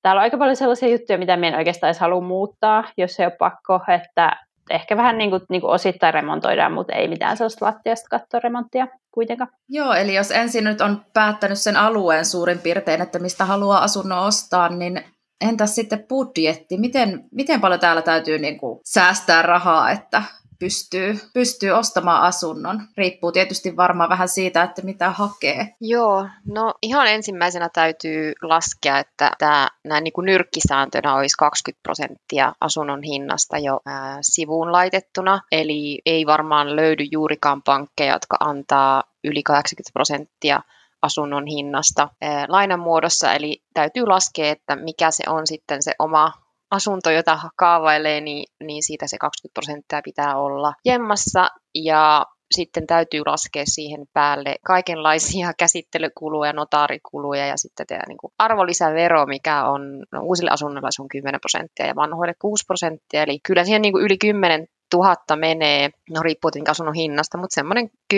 täällä 0.02 0.20
on 0.20 0.24
aika 0.24 0.38
paljon 0.38 0.56
sellaisia 0.56 0.90
juttuja, 0.90 1.18
mitä 1.18 1.38
me 1.38 1.48
en 1.48 1.56
oikeastaan 1.56 1.88
edes 1.88 2.00
halua 2.00 2.22
muuttaa, 2.22 2.84
jos 2.98 3.20
ei 3.20 3.26
ole 3.26 3.36
pakko, 3.40 3.80
että 3.88 4.32
ehkä 4.70 4.98
vähän 4.98 5.18
niin 5.18 5.30
kuin, 5.30 5.42
niin 5.50 5.62
kuin 5.62 5.72
osittain 5.72 6.14
remontoidaan, 6.14 6.74
mutta 6.74 6.94
ei 6.94 7.08
mitään 7.08 7.38
sellaista 7.38 7.66
lattiasta 7.66 8.08
kattoremonttia 8.10 8.88
kuitenkaan. 9.18 9.50
Joo, 9.70 9.94
eli 9.94 10.16
jos 10.16 10.32
ensin 10.32 10.64
nyt 10.64 10.82
on 10.82 11.06
päättänyt 11.14 11.60
sen 11.60 11.76
alueen 11.76 12.26
suurin 12.26 12.60
piirtein, 12.60 13.02
että 13.02 13.20
mistä 13.20 13.46
haluaa 13.46 13.84
asunnon 13.84 14.20
ostaa, 14.20 14.70
niin 14.70 15.04
entäs 15.42 15.76
sitten 15.76 16.06
budjetti? 16.10 16.78
Miten, 16.78 17.24
miten 17.32 17.62
paljon 17.62 17.80
täällä 17.80 18.02
täytyy 18.02 18.40
niin 18.40 18.58
kuin 18.58 18.80
säästää 18.86 19.42
rahaa, 19.42 19.92
että 19.92 20.24
pystyy, 20.60 21.20
pystyy 21.34 21.72
ostamaan 21.72 22.22
asunnon. 22.22 22.82
Riippuu 22.98 23.32
tietysti 23.32 23.78
varmaan 23.78 24.10
vähän 24.10 24.30
siitä, 24.30 24.64
että 24.64 24.82
mitä 24.82 25.10
hakee. 25.10 25.76
Joo, 25.82 26.28
no 26.46 26.74
ihan 26.82 27.08
ensimmäisenä 27.08 27.70
täytyy 27.74 28.34
laskea, 28.42 29.00
että 29.00 29.32
tämä 29.38 29.70
näin 29.84 30.04
niin 30.04 30.14
kuin 30.14 30.26
nyrkkisääntönä 30.26 31.16
olisi 31.16 31.38
20 31.38 31.84
prosenttia 31.84 32.54
asunnon 32.62 33.04
hinnasta 33.04 33.58
jo 33.58 33.80
ää, 33.86 34.18
sivuun 34.22 34.72
laitettuna. 34.72 35.42
Eli 35.52 36.02
ei 36.06 36.26
varmaan 36.26 36.76
löydy 36.76 37.04
juurikaan 37.12 37.62
pankkeja, 37.62 38.14
jotka 38.14 38.38
antaa 38.40 39.04
yli 39.24 39.44
80 39.44 39.94
prosenttia 39.94 40.62
asunnon 41.02 41.46
hinnasta 41.46 42.10
ää, 42.22 42.46
lainan 42.50 42.80
muodossa, 42.80 43.34
eli 43.34 43.62
täytyy 43.74 44.06
laskea, 44.06 44.52
että 44.52 44.76
mikä 44.76 45.12
se 45.12 45.24
on 45.28 45.48
sitten 45.48 45.84
se 45.84 45.94
oma 46.00 46.32
asunto, 46.72 47.10
jota 47.12 47.40
kaavailee, 47.56 48.22
niin, 48.22 48.46
niin 48.64 48.84
siitä 48.84 49.08
se 49.08 49.18
20 49.18 49.54
prosenttia 49.54 50.02
pitää 50.04 50.38
olla 50.38 50.74
jemmassa. 50.86 51.50
Ja 51.76 52.26
sitten 52.56 52.88
täytyy 52.88 53.22
laskea 53.26 53.64
siihen 53.66 54.06
päälle 54.14 54.56
kaikenlaisia 54.66 55.54
käsittelykuluja, 55.60 56.54
notaarikuluja 56.54 57.48
ja 57.48 57.58
sitten 57.58 57.88
tämä 57.88 58.02
niin 58.08 58.18
arvonlisävero, 58.38 59.26
mikä 59.26 59.66
on 59.66 60.06
no, 60.12 60.22
uusille 60.22 60.52
asunnoilla 60.52 60.92
se 60.92 61.02
on 61.02 61.08
10 61.08 61.40
prosenttia 61.40 61.88
ja 61.88 61.96
vanhoille 61.96 62.34
6 62.42 62.64
prosenttia. 62.68 63.24
Eli 63.24 63.40
kyllä 63.40 63.64
siihen 63.64 63.82
niin 63.82 63.94
kuin 63.94 64.06
yli 64.06 64.18
10 64.18 64.68
tuhatta 64.90 65.36
menee, 65.36 65.90
no 66.10 66.22
riippuu 66.24 66.52
tietenkin 66.52 66.72
asunnon 66.72 66.96
hinnasta, 66.96 67.38
mutta 67.38 67.54
semmoinen 67.54 67.90
10-14 68.14 68.18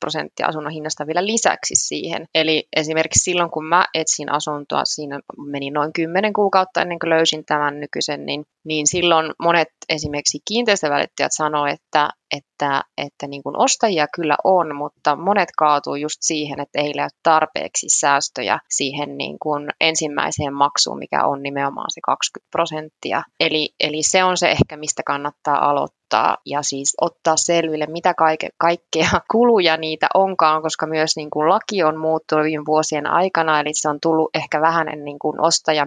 prosenttia 0.00 0.46
asunnon 0.46 0.72
hinnasta 0.72 1.06
vielä 1.06 1.26
lisäksi 1.26 1.74
siihen. 1.74 2.26
Eli 2.34 2.68
esimerkiksi 2.76 3.24
silloin, 3.24 3.50
kun 3.50 3.66
mä 3.66 3.84
etsin 3.94 4.32
asuntoa, 4.32 4.84
siinä 4.84 5.20
meni 5.46 5.70
noin 5.70 5.92
10 5.92 6.32
kuukautta 6.32 6.82
ennen 6.82 6.98
kuin 6.98 7.10
löysin 7.10 7.44
tämän 7.44 7.80
nykyisen, 7.80 8.26
niin, 8.26 8.44
niin 8.64 8.86
silloin 8.86 9.32
monet 9.42 9.68
esimerkiksi 9.88 10.38
kiinteistövälittäjät 10.48 11.32
sanoo, 11.32 11.66
että, 11.66 12.10
että, 12.36 12.82
että 12.98 13.26
niin 13.26 13.42
kuin 13.42 13.58
ostajia 13.58 14.06
kyllä 14.14 14.36
on, 14.44 14.76
mutta 14.76 15.16
monet 15.16 15.48
kaatuu 15.58 15.94
just 15.94 16.18
siihen, 16.20 16.60
että 16.60 16.80
ei 16.80 16.92
ole 16.96 17.08
tarpeeksi 17.22 17.88
säästöjä 17.88 18.58
siihen 18.70 19.18
niin 19.18 19.36
kuin 19.38 19.68
ensimmäiseen 19.80 20.54
maksuun, 20.54 20.98
mikä 20.98 21.26
on 21.26 21.42
nimenomaan 21.42 21.90
se 21.90 22.00
20 22.06 22.48
prosenttia. 22.50 23.22
Eli, 23.40 23.74
eli 23.80 24.02
se 24.02 24.24
on 24.24 24.36
se 24.36 24.50
ehkä, 24.50 24.76
mistä 24.76 25.02
kannattaa 25.06 25.70
aloittaa 25.70 26.03
ja 26.46 26.62
siis 26.62 26.94
ottaa 27.00 27.36
selville, 27.36 27.86
mitä 27.86 28.14
kaike, 28.14 28.48
kaikkea 28.58 29.08
kuluja 29.32 29.76
niitä 29.76 30.06
onkaan, 30.14 30.62
koska 30.62 30.86
myös 30.86 31.16
niin 31.16 31.30
kuin 31.30 31.48
laki 31.48 31.82
on 31.82 31.98
muuttunut 31.98 32.44
viime 32.44 32.64
vuosien 32.66 33.06
aikana, 33.06 33.60
eli 33.60 33.70
se 33.72 33.88
on 33.88 33.98
tullut 34.02 34.30
ehkä 34.34 34.60
vähän 34.60 34.86
niin 35.04 35.18
kuin 35.18 35.40
ostaja 35.40 35.86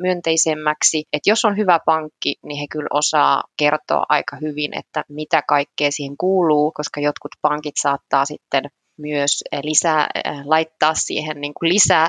myönteisemmäksi. 0.00 1.04
Että 1.12 1.30
jos 1.30 1.44
on 1.44 1.56
hyvä 1.56 1.80
pankki, 1.86 2.34
niin 2.42 2.60
he 2.60 2.66
kyllä 2.70 2.88
osaa 2.92 3.42
kertoa 3.56 4.04
aika 4.08 4.36
hyvin, 4.40 4.78
että 4.78 5.04
mitä 5.08 5.42
kaikkea 5.48 5.90
siihen 5.90 6.16
kuuluu, 6.16 6.72
koska 6.72 7.00
jotkut 7.00 7.32
pankit 7.42 7.74
saattaa 7.82 8.24
sitten 8.24 8.62
myös 8.98 9.44
lisää, 9.62 10.08
laittaa 10.44 10.94
siihen 10.94 11.40
niin 11.40 11.54
kuin 11.54 11.68
lisää 11.68 12.08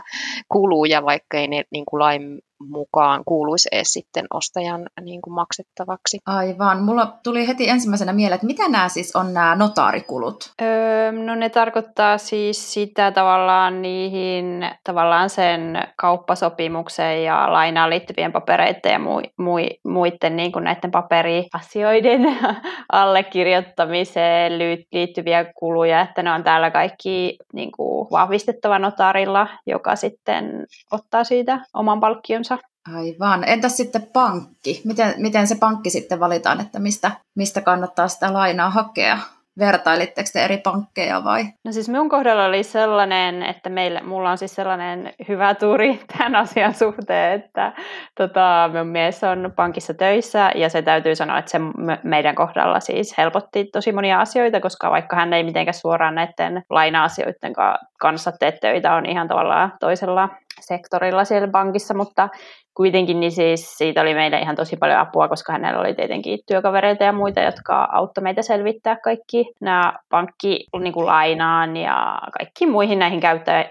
kuluja, 0.51 1.05
vaikka 1.05 1.37
ei 1.37 1.47
ne 1.47 1.63
niin 1.71 1.85
kuin 1.85 1.99
lain 1.99 2.39
mukaan 2.59 3.23
kuuluisi 3.25 3.69
edes 3.71 3.93
sitten 3.93 4.25
ostajan 4.33 4.89
niin 5.01 5.21
kuin 5.21 5.33
maksettavaksi. 5.33 6.19
Aivan. 6.25 6.83
Mulla 6.83 7.17
tuli 7.23 7.47
heti 7.47 7.69
ensimmäisenä 7.69 8.13
mieleen, 8.13 8.35
että 8.35 8.47
mitä 8.47 8.69
nämä 8.69 8.89
siis 8.89 9.15
on 9.15 9.33
nämä 9.33 9.55
notaarikulut? 9.55 10.53
Öö, 10.61 11.11
no 11.11 11.35
ne 11.35 11.49
tarkoittaa 11.49 12.17
siis 12.17 12.73
sitä 12.73 13.11
tavallaan 13.11 13.81
niihin 13.81 14.69
tavallaan 14.83 15.29
sen 15.29 15.87
kauppasopimukseen 15.95 17.23
ja 17.23 17.53
lainaan 17.53 17.89
liittyvien 17.89 18.31
papereiden 18.31 18.91
ja 18.91 18.99
mu, 18.99 19.21
mu, 19.37 19.55
muiden 19.87 20.35
niin 20.35 20.51
kuin 20.51 20.63
näiden 20.63 20.91
paperiasioiden 20.91 22.37
allekirjoittamiseen 22.91 24.59
liittyviä 24.91 25.45
kuluja, 25.55 26.01
että 26.01 26.23
ne 26.23 26.31
on 26.31 26.43
täällä 26.43 26.71
kaikki 26.71 27.37
niin 27.53 27.71
kuin 27.71 28.07
vahvistettava 28.11 28.79
notaarilla, 28.79 29.47
joka 29.67 29.95
sitten 29.95 30.65
ottaa 30.91 31.23
siitä 31.23 31.59
oman 31.73 31.99
palkkion 31.99 32.45
Aivan. 32.95 33.43
Entäs 33.47 33.77
sitten 33.77 34.07
pankki? 34.13 34.81
Miten, 34.85 35.13
miten 35.17 35.47
se 35.47 35.55
pankki 35.55 35.89
sitten 35.89 36.19
valitaan, 36.19 36.61
että 36.61 36.79
mistä, 36.79 37.11
mistä 37.35 37.61
kannattaa 37.61 38.07
sitä 38.07 38.33
lainaa 38.33 38.69
hakea? 38.69 39.17
Vertailitteko 39.59 40.29
te 40.33 40.43
eri 40.43 40.57
pankkeja 40.57 41.23
vai? 41.23 41.43
No 41.65 41.71
siis 41.71 41.89
minun 41.89 42.09
kohdalla 42.09 42.45
oli 42.45 42.63
sellainen, 42.63 43.43
että 43.43 43.69
meillä, 43.69 44.01
mulla 44.03 44.31
on 44.31 44.37
siis 44.37 44.55
sellainen 44.55 45.13
hyvä 45.27 45.55
tuuri 45.55 45.99
tämän 46.17 46.35
asian 46.35 46.73
suhteen, 46.73 47.39
että 47.39 47.73
tota, 48.17 48.69
minun 48.73 48.87
mies 48.87 49.23
on 49.23 49.53
pankissa 49.55 49.93
töissä 49.93 50.51
ja 50.55 50.69
se 50.69 50.81
täytyy 50.81 51.15
sanoa, 51.15 51.37
että 51.37 51.51
se 51.51 51.59
meidän 52.03 52.35
kohdalla 52.35 52.79
siis 52.79 53.17
helpotti 53.17 53.65
tosi 53.65 53.91
monia 53.91 54.21
asioita, 54.21 54.59
koska 54.59 54.91
vaikka 54.91 55.15
hän 55.15 55.33
ei 55.33 55.43
mitenkään 55.43 55.73
suoraan 55.73 56.15
näiden 56.15 56.63
laina-asioiden 56.69 57.53
kanssa 57.99 58.31
tee 58.31 58.51
töitä, 58.51 58.95
on 58.95 59.05
ihan 59.05 59.27
tavallaan 59.27 59.73
toisella 59.79 60.29
sektorilla 60.59 61.25
siellä 61.25 61.47
pankissa, 61.47 61.93
mutta 61.93 62.29
kuitenkin 62.73 63.19
niin 63.19 63.31
siis 63.31 63.77
siitä 63.77 64.01
oli 64.01 64.13
meille 64.13 64.39
ihan 64.39 64.55
tosi 64.55 64.77
paljon 64.77 64.99
apua, 64.99 65.27
koska 65.27 65.51
hänellä 65.53 65.79
oli 65.79 65.93
tietenkin 65.93 66.39
työkavereita 66.47 67.03
ja 67.03 67.13
muita, 67.13 67.39
jotka 67.41 67.87
auttoi 67.91 68.21
meitä 68.21 68.41
selvittää 68.41 68.97
kaikki 69.03 69.45
nämä 69.61 69.93
pankkilainaan 70.09 71.73
niin 71.73 71.85
ja 71.85 72.19
kaikki 72.37 72.65
muihin 72.65 72.99
näihin 72.99 73.19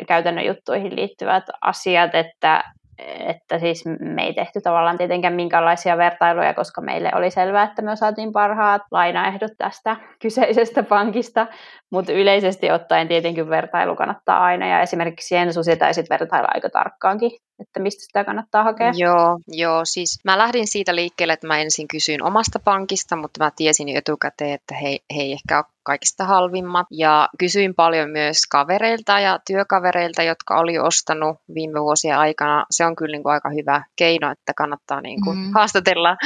käytännön 0.08 0.46
juttuihin 0.46 0.96
liittyvät 0.96 1.44
asiat, 1.60 2.14
että 2.14 2.64
että 2.98 3.58
siis 3.58 3.84
me 4.00 4.22
ei 4.22 4.34
tehty 4.34 4.60
tavallaan 4.60 4.98
tietenkään 4.98 5.34
minkäänlaisia 5.34 5.96
vertailuja, 5.96 6.54
koska 6.54 6.80
meille 6.80 7.10
oli 7.14 7.30
selvää, 7.30 7.62
että 7.64 7.82
me 7.82 7.96
saatiin 7.96 8.32
parhaat 8.32 8.82
lainaehdot 8.90 9.52
tästä 9.58 9.96
kyseisestä 10.22 10.82
pankista, 10.82 11.46
mutta 11.92 12.12
yleisesti 12.12 12.70
ottaen 12.70 13.08
tietenkin 13.08 13.48
vertailu 13.48 13.96
kannattaa 13.96 14.44
aina, 14.44 14.66
ja 14.66 14.80
esimerkiksi 14.80 15.34
Jensu 15.34 15.62
sitä 15.62 15.92
sitten 15.92 16.18
vertailla 16.20 16.48
aika 16.54 16.70
tarkkaankin, 16.70 17.30
että 17.58 17.80
mistä 17.80 18.04
sitä 18.04 18.24
kannattaa 18.24 18.64
hakea. 18.64 18.92
Joo, 18.96 19.38
joo, 19.48 19.80
siis 19.84 20.20
mä 20.24 20.38
lähdin 20.38 20.66
siitä 20.66 20.94
liikkeelle, 20.94 21.32
että 21.32 21.46
mä 21.46 21.58
ensin 21.58 21.88
kysyin 21.88 22.22
omasta 22.22 22.58
pankista, 22.58 23.16
mutta 23.16 23.44
mä 23.44 23.50
tiesin 23.56 23.88
jo 23.88 23.98
etukäteen, 23.98 24.52
että 24.52 24.74
he, 24.74 24.88
he 24.88 25.22
ei 25.22 25.32
ehkä 25.32 25.56
ole 25.56 25.64
kaikista 25.82 26.24
halvimmat. 26.24 26.86
Ja 26.90 27.28
kysyin 27.38 27.74
paljon 27.74 28.10
myös 28.10 28.36
kavereilta 28.50 29.20
ja 29.20 29.38
työkavereilta, 29.46 30.22
jotka 30.22 30.58
oli 30.58 30.78
ostanut 30.78 31.38
viime 31.54 31.80
vuosien 31.80 32.18
aikana. 32.18 32.66
Se 32.70 32.84
on 32.86 32.96
kyllä 32.96 33.12
niin 33.12 33.22
kuin 33.22 33.32
aika 33.32 33.50
hyvä 33.50 33.84
keino, 33.96 34.30
että 34.30 34.54
kannattaa 34.56 35.00
niin 35.00 35.20
kuin 35.24 35.38
mm. 35.38 35.50
haastatella, 35.54 36.16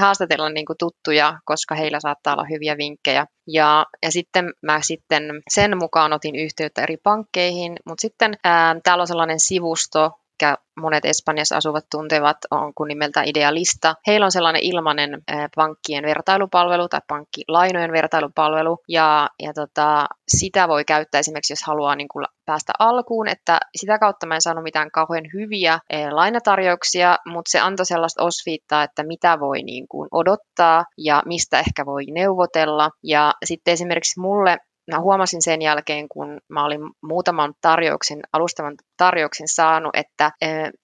haastatella 0.00 0.48
niin 0.48 0.66
kuin 0.66 0.78
tuttuja, 0.78 1.38
koska 1.44 1.74
heillä 1.74 2.00
saattaa 2.00 2.32
olla 2.32 2.46
hyviä 2.50 2.76
vinkkejä. 2.76 3.26
Ja, 3.46 3.86
ja 4.02 4.12
sitten 4.12 4.52
mä 4.62 4.78
sitten 4.82 5.22
sen 5.50 5.78
mukaan 5.78 6.12
otin 6.12 6.36
yhteyttä 6.36 6.82
eri 6.82 6.96
pankkeihin, 6.96 7.76
mutta 7.86 8.02
sitten 8.02 8.34
ää, 8.44 8.76
täällä 8.84 9.02
on 9.02 9.08
sellainen 9.08 9.40
sivusto, 9.40 10.10
ehkä 10.42 10.62
monet 10.80 11.04
Espanjassa 11.04 11.56
asuvat 11.56 11.84
tuntevat, 11.90 12.36
on 12.50 12.74
kun 12.74 12.88
nimeltä 12.88 13.22
Idealista. 13.22 13.94
Heillä 14.06 14.24
on 14.24 14.32
sellainen 14.32 14.62
ilmainen 14.62 15.22
pankkien 15.56 16.04
vertailupalvelu 16.04 16.88
tai 16.88 17.00
pankkilainojen 17.08 17.92
vertailupalvelu, 17.92 18.78
ja, 18.88 19.28
ja 19.42 19.52
tota, 19.54 20.06
sitä 20.28 20.68
voi 20.68 20.84
käyttää 20.84 21.18
esimerkiksi, 21.18 21.52
jos 21.52 21.66
haluaa 21.66 21.94
niin 21.94 22.08
kuin 22.08 22.26
päästä 22.46 22.72
alkuun, 22.78 23.28
että 23.28 23.60
sitä 23.76 23.98
kautta 23.98 24.26
mä 24.26 24.34
en 24.34 24.42
saanut 24.42 24.64
mitään 24.64 24.90
kauhean 24.90 25.24
hyviä 25.34 25.78
lainatarjouksia, 26.10 27.16
mutta 27.26 27.50
se 27.50 27.60
antoi 27.60 27.86
sellaista 27.86 28.24
osviittaa, 28.24 28.82
että 28.82 29.02
mitä 29.02 29.40
voi 29.40 29.62
niin 29.62 29.88
kuin 29.88 30.08
odottaa 30.12 30.84
ja 30.98 31.22
mistä 31.26 31.58
ehkä 31.58 31.86
voi 31.86 32.04
neuvotella. 32.04 32.90
Ja 33.02 33.32
sitten 33.44 33.72
esimerkiksi 33.72 34.20
mulle 34.20 34.56
mä 34.90 35.00
huomasin 35.00 35.42
sen 35.42 35.62
jälkeen, 35.62 36.08
kun 36.08 36.40
mä 36.48 36.64
olin 36.64 36.80
muutaman 37.02 37.54
tarjouksen, 37.60 38.20
alustavan 38.32 38.74
tarjouksen 39.02 39.48
saanut, 39.48 39.96
että 39.96 40.30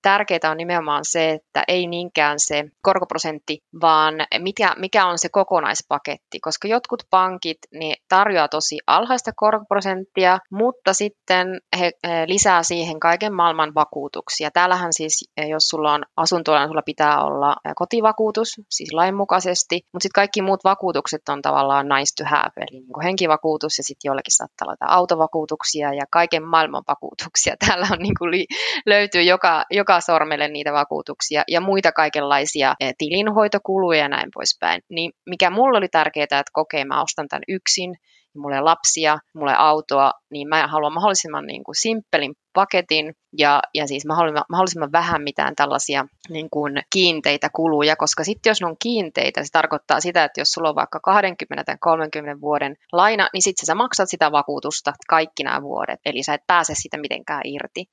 tärkeää 0.03 0.51
on 0.51 0.57
nimenomaan 0.57 1.05
se, 1.05 1.31
että 1.31 1.65
ei 1.69 1.87
niinkään 1.87 2.41
se 2.41 2.65
korkoprosentti, 2.83 3.59
vaan 3.81 4.15
mikä, 4.39 4.75
mikä 4.79 5.07
on 5.07 5.19
se 5.19 5.29
kokonaispaketti, 5.29 6.41
koska 6.43 6.69
jotkut 6.69 7.03
pankit 7.11 7.59
niin 7.75 7.97
tarjoaa 8.09 8.49
tosi 8.49 8.79
alhaista 8.87 9.31
korkoprosenttia, 9.37 10.39
mutta 10.51 10.93
sitten 10.93 11.61
he 11.79 11.93
lisää 12.27 12.63
siihen 12.63 13.01
kaiken 13.01 13.35
maailman 13.35 13.75
vakuutuksia. 13.75 14.51
Täällähän 14.51 14.93
siis, 14.93 15.31
jos 15.49 15.69
sulla 15.69 15.93
on 15.93 16.05
asuntoa, 16.17 16.59
niin 16.59 16.69
sulla 16.69 16.83
pitää 16.83 17.25
olla 17.25 17.57
kotivakuutus, 17.77 18.49
siis 18.71 18.93
lainmukaisesti, 18.93 19.81
mutta 19.93 20.03
sitten 20.03 20.21
kaikki 20.21 20.43
muut 20.43 20.65
vakuutukset 20.65 21.29
on 21.29 21.43
tavallaan 21.43 21.89
nice 21.89 22.13
to 22.17 22.25
have, 22.31 22.53
eli 22.57 22.81
niin 22.81 23.03
henkivakuutus 23.05 23.79
ja 23.79 23.85
sitten 23.85 24.09
joillekin 24.09 24.37
saattaa 24.37 24.67
olla 24.67 24.99
autovakuutuksia 24.99 25.95
ja 25.95 26.05
kaiken 26.11 26.43
maailman 26.43 26.83
vakuutuksia. 26.89 27.55
Täällä 27.67 27.87
on 27.93 27.99
niin 28.09 28.19
kuin 28.19 28.47
löytyy 28.87 29.23
joka, 29.23 29.65
joka 29.71 30.01
sormelle 30.01 30.49
niitä 30.49 30.73
vakuutuksia 30.73 31.43
ja 31.49 31.61
muita 31.61 31.93
kaikenlaisia 31.93 32.75
eh, 32.81 32.95
tilinhoitokuluja 32.99 33.99
ja 33.99 34.09
näin 34.09 34.29
poispäin. 34.35 34.83
Niin 34.91 35.13
mikä 35.27 35.51
mulle 35.51 35.79
oli 35.79 35.89
tärkeää, 35.89 36.25
että 36.25 36.43
kokee, 36.53 36.85
mä 36.85 37.03
ostan 37.03 37.29
tämän 37.29 37.43
yksin, 37.49 37.95
mulle 38.37 38.61
lapsia, 38.61 39.19
mulle 39.35 39.55
autoa, 39.59 40.13
niin 40.31 40.49
mä 40.49 40.67
haluan 40.67 40.95
mahdollisimman 40.95 41.47
niin 41.47 41.65
kuin 41.65 41.75
simppelin 41.75 42.35
paketin 42.53 43.15
ja, 43.39 43.63
ja 43.75 43.87
siis 43.87 44.07
mahdollisimman, 44.07 44.45
mahdollisimman 44.51 44.93
vähän 44.93 45.23
mitään 45.23 45.57
tällaisia 45.57 46.05
niin 46.29 46.51
kuin 46.51 46.83
kiinteitä 46.93 47.49
kuluja, 47.55 47.97
koska 47.97 48.25
sitten 48.25 48.51
jos 48.51 48.61
ne 48.61 48.67
on 48.67 48.77
kiinteitä, 48.83 49.45
se 49.45 49.49
tarkoittaa 49.53 50.01
sitä, 50.01 50.25
että 50.25 50.41
jos 50.41 50.49
sulla 50.53 50.69
on 50.69 50.75
vaikka 50.75 51.01
20 51.01 51.65
tai 51.65 51.77
30 51.81 52.41
vuoden 52.41 52.77
laina, 52.93 53.29
niin 53.33 53.43
sitten 53.43 53.67
sä 53.67 53.75
maksat 53.75 54.09
sitä 54.11 54.33
vakuutusta 54.33 54.93
kaikki 55.09 55.43
nämä 55.43 55.63
vuodet, 55.63 56.01
eli 56.07 56.23
sä 56.23 56.35
et 56.35 56.47
pääse 56.47 56.73
sitä 56.77 56.97
mitenkään 56.97 57.43
irti. 57.45 57.85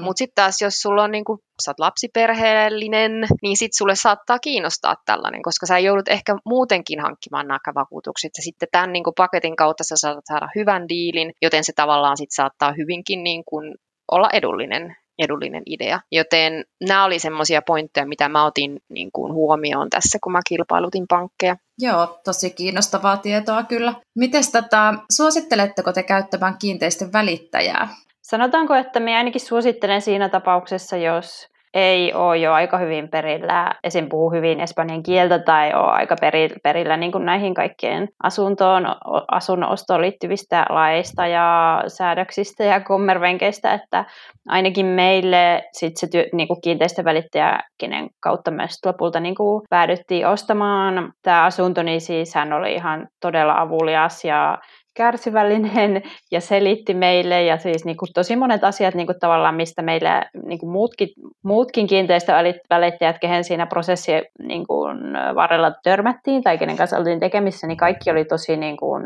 Mutta 0.00 0.18
sitten 0.18 0.34
taas 0.34 0.62
jos 0.62 0.74
sulla 0.74 1.04
on 1.04 1.10
niin 1.10 1.24
kuin, 1.24 1.38
sä 1.64 1.70
oot 1.70 1.78
lapsiperheellinen, 1.78 3.12
niin 3.42 3.56
sitten 3.56 3.76
sulle 3.78 3.94
saattaa 3.94 4.38
kiinnostaa 4.38 4.94
tällainen, 5.06 5.42
koska 5.42 5.66
sä 5.66 5.78
joudut 5.78 6.08
ehkä 6.08 6.36
muutenkin 6.44 7.00
hankkimaan 7.00 7.48
nämä 7.48 7.58
vakuutukset, 7.74 8.30
ja 8.36 8.42
sitten 8.42 8.68
tämän 8.72 8.92
niin 8.92 9.04
kuin 9.04 9.14
paketin 9.16 9.56
kautta 9.56 9.84
sä 9.84 9.96
saat 9.96 10.24
saada 10.24 10.48
hyvän 10.54 10.88
diilin, 10.88 11.32
joten 11.42 11.64
se 11.64 11.72
tavallaan 11.76 12.16
sitten 12.16 12.34
saattaa 12.34 12.74
hyvinkin 12.78 13.22
niin 13.24 13.42
kuin 13.44 13.74
olla 14.10 14.28
edullinen, 14.32 14.96
edullinen 15.18 15.62
idea. 15.66 16.00
Joten 16.12 16.64
nämä 16.88 17.04
oli 17.04 17.18
semmoisia 17.18 17.62
pointteja, 17.62 18.06
mitä 18.06 18.28
mä 18.28 18.44
otin 18.44 18.80
niin 18.88 19.12
kuin 19.12 19.32
huomioon 19.32 19.90
tässä, 19.90 20.18
kun 20.22 20.32
mä 20.32 20.40
kilpailutin 20.48 21.04
pankkeja. 21.08 21.56
Joo, 21.78 22.20
tosi 22.24 22.50
kiinnostavaa 22.50 23.16
tietoa 23.16 23.62
kyllä. 23.62 23.94
Miten 24.18 24.42
tätä, 24.52 24.94
suositteletteko 25.16 25.92
te 25.92 26.02
käyttämään 26.02 26.56
kiinteistön 26.60 27.12
välittäjää? 27.12 27.88
Sanotaanko, 28.22 28.74
että 28.74 29.00
me 29.00 29.16
ainakin 29.16 29.40
suosittelen 29.40 30.02
siinä 30.02 30.28
tapauksessa, 30.28 30.96
jos 30.96 31.48
ei 31.74 32.14
ole 32.14 32.36
jo 32.36 32.52
aika 32.52 32.78
hyvin 32.78 33.08
perillä, 33.08 33.74
esim. 33.84 34.08
puhuu 34.08 34.30
hyvin 34.30 34.60
espanjan 34.60 35.02
kieltä 35.02 35.38
tai 35.38 35.74
ole 35.74 35.90
aika 35.90 36.16
perillä 36.62 36.96
niin 36.96 37.12
kuin 37.12 37.26
näihin 37.26 37.54
kaikkien 37.54 38.08
asuntoon, 38.22 38.86
asunnon 39.30 39.70
ostoon 39.70 40.00
liittyvistä 40.00 40.66
laeista 40.68 41.26
ja 41.26 41.82
säädöksistä 41.86 42.64
ja 42.64 42.80
kommervenkeistä, 42.80 43.74
että 43.74 44.04
ainakin 44.48 44.86
meille 44.86 45.62
sit 45.72 45.96
se 45.96 46.06
työ, 46.06 46.24
niin 46.32 46.48
kuin 46.48 46.60
kiinteistövälittäjä, 46.60 47.58
kenen 47.78 48.10
kautta 48.20 48.50
myös 48.50 48.78
lopulta 48.86 49.20
niin 49.20 49.34
kuin 49.34 49.62
päädyttiin 49.70 50.26
ostamaan 50.26 51.12
tämä 51.22 51.44
asunto, 51.44 51.82
niin 51.82 52.00
siis 52.00 52.34
hän 52.34 52.52
oli 52.52 52.74
ihan 52.74 53.08
todella 53.20 53.60
avulias 53.60 54.24
ja 54.24 54.58
kärsivällinen 55.00 56.02
ja 56.30 56.40
selitti 56.40 56.94
meille 56.94 57.42
ja 57.42 57.58
siis 57.58 57.84
niin 57.84 57.96
kuin 57.96 58.12
tosi 58.14 58.36
monet 58.36 58.64
asiat 58.64 58.94
niin 58.94 59.06
kuin 59.06 59.20
tavallaan, 59.20 59.54
mistä 59.54 59.82
meillä 59.82 60.30
niin 60.46 60.58
kuin 60.58 60.70
muutkin, 60.70 61.08
muutkin 61.44 61.86
kiinteistövälittäjät, 61.86 63.18
kehen 63.20 63.44
siinä 63.44 63.66
prosessi 63.66 64.12
niin 64.42 64.66
kuin 64.66 64.98
varrella 65.34 65.72
törmättiin 65.82 66.42
tai 66.42 66.58
kenen 66.58 66.76
kanssa 66.76 66.98
oltiin 66.98 67.20
tekemissä, 67.20 67.66
niin 67.66 67.76
kaikki 67.76 68.10
oli 68.10 68.24
tosi 68.24 68.56
niin 68.56 68.76
kuin 68.76 69.02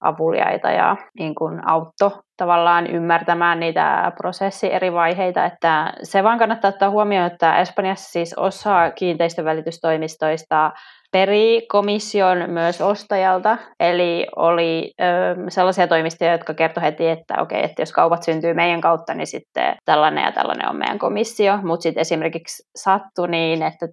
avuliaita 0.00 0.70
ja 0.70 0.96
niin 1.18 1.34
kuin 1.34 1.68
autto 1.68 2.20
tavallaan 2.36 2.86
ymmärtämään 2.86 3.60
niitä 3.60 4.12
prosessi 4.16 4.72
eri 4.72 4.92
vaiheita, 4.92 5.44
että 5.44 5.92
se 6.02 6.22
vaan 6.22 6.38
kannattaa 6.38 6.68
ottaa 6.68 6.90
huomioon, 6.90 7.26
että 7.26 7.58
Espanjassa 7.58 8.12
siis 8.12 8.34
osa 8.34 8.90
kiinteistövälitystoimistoista 8.90 10.70
peri 11.12 11.66
komission 11.68 12.50
myös 12.50 12.80
ostajalta, 12.80 13.58
eli 13.80 14.26
oli 14.36 14.92
ö, 15.00 15.50
sellaisia 15.50 15.88
toimistoja, 15.88 16.32
jotka 16.32 16.54
kertoi 16.54 16.82
heti, 16.82 17.08
että 17.08 17.34
okei, 17.40 17.58
okay, 17.58 17.70
että 17.70 17.82
jos 17.82 17.92
kaupat 17.92 18.22
syntyy 18.22 18.54
meidän 18.54 18.80
kautta, 18.80 19.14
niin 19.14 19.26
sitten 19.26 19.76
tällainen 19.84 20.24
ja 20.24 20.32
tällainen 20.32 20.68
on 20.68 20.76
meidän 20.76 20.98
komissio, 20.98 21.58
mutta 21.62 21.82
sitten 21.82 22.00
esimerkiksi 22.00 22.70
sattui 22.76 23.28
niin, 23.28 23.62
että 23.62 23.88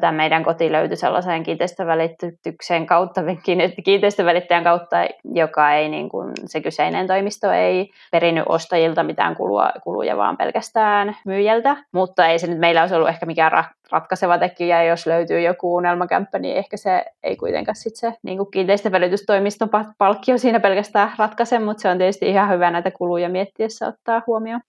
tämä, 0.00 0.12
meidän 0.12 0.44
koti 0.44 0.72
löytyi 0.72 0.96
sellaiseen 0.96 1.42
kiinteistövälitykseen 1.42 2.86
kautta, 2.86 3.20
kiinteistövälittäjän 3.84 4.64
kautta, 4.64 4.96
joka 5.24 5.72
ei, 5.72 5.88
niin 5.88 6.08
kuin, 6.08 6.32
se 6.46 6.60
kyseinen 6.60 7.06
toimisto 7.06 7.52
ei 7.52 7.90
perinnyt 8.10 8.44
ostajilta 8.48 9.02
mitään 9.02 9.36
kulua, 9.36 9.72
kuluja, 9.82 10.16
vaan 10.16 10.36
pelkästään 10.36 11.16
myyjältä, 11.26 11.76
mutta 11.92 12.26
ei 12.26 12.38
se 12.38 12.46
nyt 12.46 12.58
meillä 12.58 12.80
olisi 12.80 12.94
ollut 12.94 13.08
ehkä 13.08 13.26
mikään 13.26 13.52
ratkaiseva 13.92 14.38
tekijä, 14.38 14.82
jos 14.82 15.06
löytyy 15.06 15.40
joku 15.40 15.74
unelmakämppä, 15.74 16.38
niin 16.38 16.56
ehkä 16.56 16.76
se 16.76 17.04
ei 17.22 17.36
kuitenkaan 17.36 17.76
sit 17.76 17.96
se 17.96 18.12
niin 18.22 18.38
kuin 18.38 18.50
kiinteistövälitystoimiston 18.50 19.70
palkkio 19.98 20.38
siinä 20.38 20.60
pelkästään 20.60 21.12
ratkaise, 21.18 21.58
mutta 21.58 21.80
se 21.80 21.88
on 21.88 21.98
tietysti 21.98 22.28
ihan 22.28 22.50
hyvä 22.50 22.70
näitä 22.70 22.90
kuluja 22.90 23.28
miettiessä 23.28 23.86
ottaa 23.86 24.22
huomioon. 24.26 24.60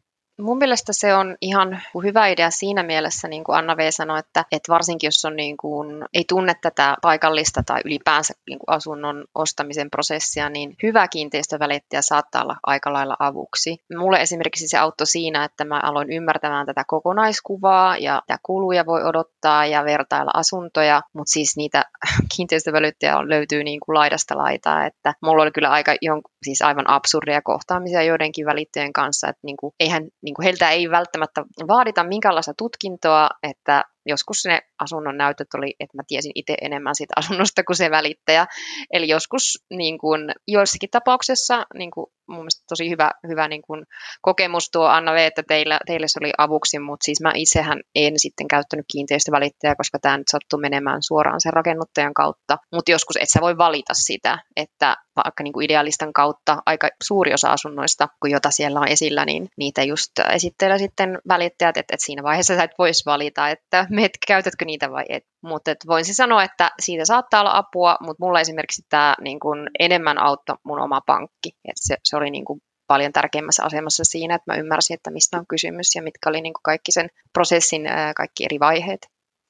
Mun 0.41 0.57
mielestä 0.57 0.93
se 0.93 1.15
on 1.15 1.35
ihan 1.41 1.81
hyvä 2.03 2.27
idea 2.27 2.51
siinä 2.51 2.83
mielessä, 2.83 3.27
niin 3.27 3.43
kuin 3.43 3.57
Anna 3.57 3.77
V 3.77 3.79
sanoi, 3.89 4.19
että, 4.19 4.45
että 4.51 4.71
varsinkin 4.71 5.07
jos 5.07 5.25
on 5.25 5.35
niin 5.35 5.57
kuin, 5.57 6.05
ei 6.13 6.23
tunne 6.27 6.53
tätä 6.61 6.97
paikallista 7.01 7.63
tai 7.65 7.81
ylipäänsä 7.85 8.33
niin 8.49 8.59
kuin 8.59 8.75
asunnon 8.75 9.25
ostamisen 9.35 9.89
prosessia, 9.89 10.49
niin 10.49 10.75
hyvä 10.83 11.07
kiinteistövälittäjä 11.07 12.01
saattaa 12.01 12.41
olla 12.41 12.55
aika 12.63 12.93
lailla 12.93 13.15
avuksi. 13.19 13.77
Mulle 13.97 14.21
esimerkiksi 14.21 14.67
se 14.67 14.77
auttoi 14.77 15.07
siinä, 15.07 15.43
että 15.43 15.65
mä 15.65 15.79
aloin 15.83 16.11
ymmärtämään 16.11 16.65
tätä 16.65 16.83
kokonaiskuvaa 16.87 17.97
ja 17.97 18.21
mitä 18.29 18.39
kuluja 18.43 18.85
voi 18.85 19.03
odottaa 19.03 19.65
ja 19.65 19.85
vertailla 19.85 20.31
asuntoja, 20.33 21.01
mutta 21.13 21.31
siis 21.31 21.57
niitä 21.57 21.85
kiinteistövälittäjä 22.35 23.29
löytyy 23.29 23.63
niin 23.63 23.79
kuin 23.79 23.93
laidasta 23.93 24.37
laitaa, 24.37 24.85
että 24.85 25.13
mulla 25.21 25.43
oli 25.43 25.51
kyllä 25.51 25.69
aika 25.69 25.95
siis 26.43 26.61
aivan 26.61 26.89
absurdia 26.89 27.41
kohtaamisia 27.41 28.03
joidenkin 28.03 28.45
välittäjien 28.45 28.93
kanssa, 28.93 29.29
että 29.29 29.39
niin 29.43 29.57
kuin, 29.57 29.73
eihän 29.79 30.03
niin 30.25 30.35
kuin 30.35 30.43
heiltä 30.43 30.69
ei 30.69 30.91
välttämättä 30.91 31.41
vaadita 31.67 32.03
minkäänlaista 32.03 32.53
tutkintoa, 32.57 33.29
että 33.43 33.83
joskus 34.05 34.45
ne 34.45 34.61
asunnon 34.79 35.17
näytöt 35.17 35.47
oli, 35.53 35.75
että 35.79 35.97
mä 35.97 36.03
tiesin 36.07 36.31
itse 36.35 36.55
enemmän 36.61 36.95
siitä 36.95 37.13
asunnosta 37.17 37.63
kuin 37.63 37.75
se 37.75 37.91
välittäjä. 37.91 38.45
Eli 38.93 39.07
joskus 39.07 39.65
niin 39.69 39.97
kuin, 39.97 40.21
joissakin 40.47 40.89
tapauksessa 40.89 41.65
niin 41.73 41.91
kuin, 41.91 42.05
mun 42.27 42.39
mielestä 42.39 42.65
tosi 42.69 42.89
hyvä, 42.89 43.11
hyvä 43.27 43.47
niin 43.47 43.61
kuin, 43.61 43.85
kokemus 44.21 44.69
tuo 44.71 44.85
Anna 44.85 45.13
V, 45.13 45.17
että 45.17 45.43
teillä, 45.47 45.79
teille 45.85 46.07
se 46.07 46.19
oli 46.21 46.31
avuksi, 46.37 46.79
mutta 46.79 47.03
siis 47.03 47.21
mä 47.21 47.31
itsehän 47.35 47.79
en 47.95 48.13
sitten 48.19 48.47
käyttänyt 48.47 48.85
kiinteistövälittäjää, 48.91 49.75
koska 49.75 49.99
tämä 49.99 50.17
nyt 50.17 50.27
sattui 50.31 50.61
menemään 50.61 51.03
suoraan 51.03 51.41
sen 51.41 51.53
rakennuttajan 51.53 52.13
kautta. 52.13 52.57
Mutta 52.73 52.91
joskus 52.91 53.15
et 53.15 53.29
sä 53.29 53.41
voi 53.41 53.57
valita 53.57 53.93
sitä, 53.93 54.39
että 54.55 54.95
vaikka 55.15 55.43
niin 55.43 55.53
kuin 55.53 55.65
idealistan 55.65 56.13
kautta 56.13 56.57
aika 56.65 56.89
suuri 57.03 57.33
osa 57.33 57.49
asunnoista, 57.49 58.07
kun 58.21 58.31
jota 58.31 58.51
siellä 58.51 58.79
on 58.79 58.87
esillä, 58.87 59.25
niin 59.25 59.49
niitä 59.57 59.83
just 59.83 60.11
esittelee 60.33 60.77
sitten 60.77 61.19
välittäjät, 61.27 61.77
että, 61.77 61.95
että 61.95 62.05
siinä 62.05 62.23
vaiheessa 62.23 62.55
sä 62.55 62.63
et 62.63 62.71
voisi 62.77 63.05
valita, 63.05 63.49
että 63.49 63.87
met, 63.89 64.11
käytätkö 64.27 64.65
niitä 64.65 64.91
vai 64.91 65.05
et. 65.09 65.23
Mutta 65.45 65.71
voisin 65.87 66.15
sanoa, 66.15 66.43
että 66.43 66.71
siitä 66.79 67.05
saattaa 67.05 67.39
olla 67.39 67.57
apua, 67.57 67.97
mutta 68.01 68.25
mulla 68.25 68.39
esimerkiksi 68.39 68.81
tämä 68.89 69.15
niin 69.21 69.39
kun 69.39 69.67
enemmän 69.79 70.17
auttoi 70.17 70.55
mun 70.63 70.79
oma 70.79 71.01
pankki. 71.05 71.49
Et 71.65 71.75
se, 71.75 71.95
se 72.03 72.17
oli 72.17 72.29
niin 72.29 72.45
kun 72.45 72.59
paljon 72.87 73.11
tärkeimmässä 73.11 73.63
asemassa 73.63 74.03
siinä, 74.03 74.35
että 74.35 74.53
mä 74.53 74.57
ymmärsin, 74.57 74.93
että 74.93 75.11
mistä 75.11 75.37
on 75.37 75.45
kysymys 75.47 75.95
ja 75.95 76.03
mitkä 76.03 76.29
oli 76.29 76.41
niin 76.41 76.53
kaikki 76.63 76.91
sen 76.91 77.09
prosessin 77.33 77.89
kaikki 78.15 78.45
eri 78.45 78.59
vaiheet. 78.59 78.99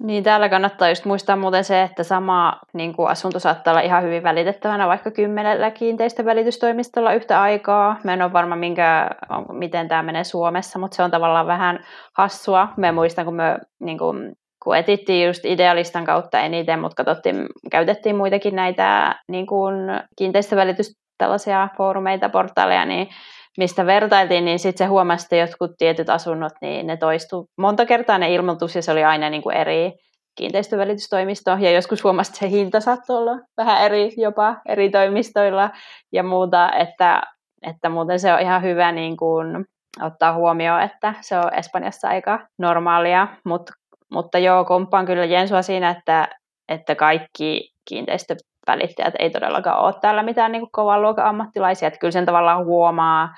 Niin, 0.04 0.24
täällä 0.24 0.50
kannattaa 0.50 0.90
just 0.90 1.06
muistaa 1.06 1.36
muuten 1.36 1.64
se, 1.64 1.82
että 1.82 2.04
sama 2.04 2.60
niin 2.74 2.94
kuin 2.94 3.10
asunto 3.10 3.40
saattaa 3.40 3.72
olla 3.72 3.82
ihan 3.82 4.04
hyvin 4.04 4.24
välitettävänä 4.24 4.88
vaikka 4.88 5.12
kymmenellä 5.12 5.72
kiinteistövälitystoimistolla 5.72 7.14
yhtä 7.14 7.42
aikaa. 7.42 8.00
Mä 8.04 8.14
en 8.14 8.22
ole 8.22 8.34
varma, 8.34 8.56
minkä, 8.56 9.10
miten 9.52 9.88
tämä 9.88 10.04
menee 10.04 10.24
Suomessa, 10.24 10.80
mutta 10.80 10.96
se 10.96 11.04
on 11.04 11.12
tavallaan 11.12 11.48
vähän 11.48 11.80
hassua. 12.14 12.68
Mä 12.78 12.92
muistan, 12.92 13.26
kun 13.26 13.36
me 13.36 13.58
niin 13.80 13.98
kuin, 13.98 14.36
kun 14.66 14.78
etittiin 14.78 15.28
just 15.28 15.46
idealistan 15.46 16.06
kautta 16.06 16.40
eniten, 16.40 16.80
mutta 16.80 17.04
katsottiin, 17.04 17.46
käytettiin 17.72 18.16
muitakin 18.16 18.56
näitä 18.56 19.16
niin 19.28 19.48
kuin 19.48 19.76
kiinteistövälitys 20.18 20.92
tällaisia 21.18 21.70
foorumeita, 21.78 22.30
portaaleja, 22.30 22.86
niin 22.86 23.08
mistä 23.58 23.86
vertailtiin, 23.86 24.46
niin 24.46 24.60
sitten 24.60 24.86
se 24.86 24.90
huomasi, 24.90 25.26
että 25.26 25.36
jotkut 25.36 25.72
tietyt 25.78 26.10
asunnot, 26.10 26.54
niin 26.62 26.88
ne 26.88 26.98
toistu 26.98 27.46
monta 27.58 27.86
kertaa 27.86 28.18
ne 28.18 28.34
ilmoitus 28.34 28.76
ja 28.76 28.82
se 28.82 28.92
oli 28.92 29.04
aina 29.04 29.30
niin 29.30 29.42
kuin 29.42 29.58
eri 29.58 29.92
kiinteistövälitystoimisto. 30.36 31.52
Ja 31.52 31.72
joskus 31.72 32.04
huomasi, 32.04 32.30
että 32.30 32.40
se 32.40 32.50
hinta 32.50 32.80
saattoi 32.80 33.18
olla 33.18 33.40
vähän 33.58 33.82
eri 33.82 34.14
jopa 34.18 34.56
eri 34.70 34.90
toimistoilla 34.90 35.70
ja 36.12 36.24
muuta, 36.24 36.72
että, 36.72 37.22
että 37.68 37.90
muuten 37.90 38.20
se 38.20 38.34
on 38.34 38.40
ihan 38.40 38.62
hyvä 38.62 38.92
niin 38.92 39.18
kuin 39.18 39.66
ottaa 40.02 40.34
huomioon, 40.34 40.82
että 40.82 41.14
se 41.22 41.38
on 41.38 41.54
Espanjassa 41.54 42.08
aika 42.08 42.40
normaalia, 42.60 43.28
Mut, 43.46 43.62
mutta 44.12 44.40
joo, 44.40 44.66
komppaan 44.66 45.06
kyllä 45.06 45.26
Jensua 45.26 45.62
siinä, 45.62 45.90
että, 45.90 46.28
että 46.70 46.96
kaikki 46.96 47.72
kiinteistövälittäjät 47.86 49.14
ei 49.20 49.30
todellakaan 49.30 49.84
ole 49.84 49.94
täällä 50.02 50.24
mitään 50.24 50.52
niin 50.52 50.72
kovan 50.72 51.02
luokan 51.02 51.26
ammattilaisia, 51.26 51.88
että 51.88 52.00
kyllä 52.00 52.12
sen 52.12 52.26
tavallaan 52.26 52.66
huomaa, 52.66 53.30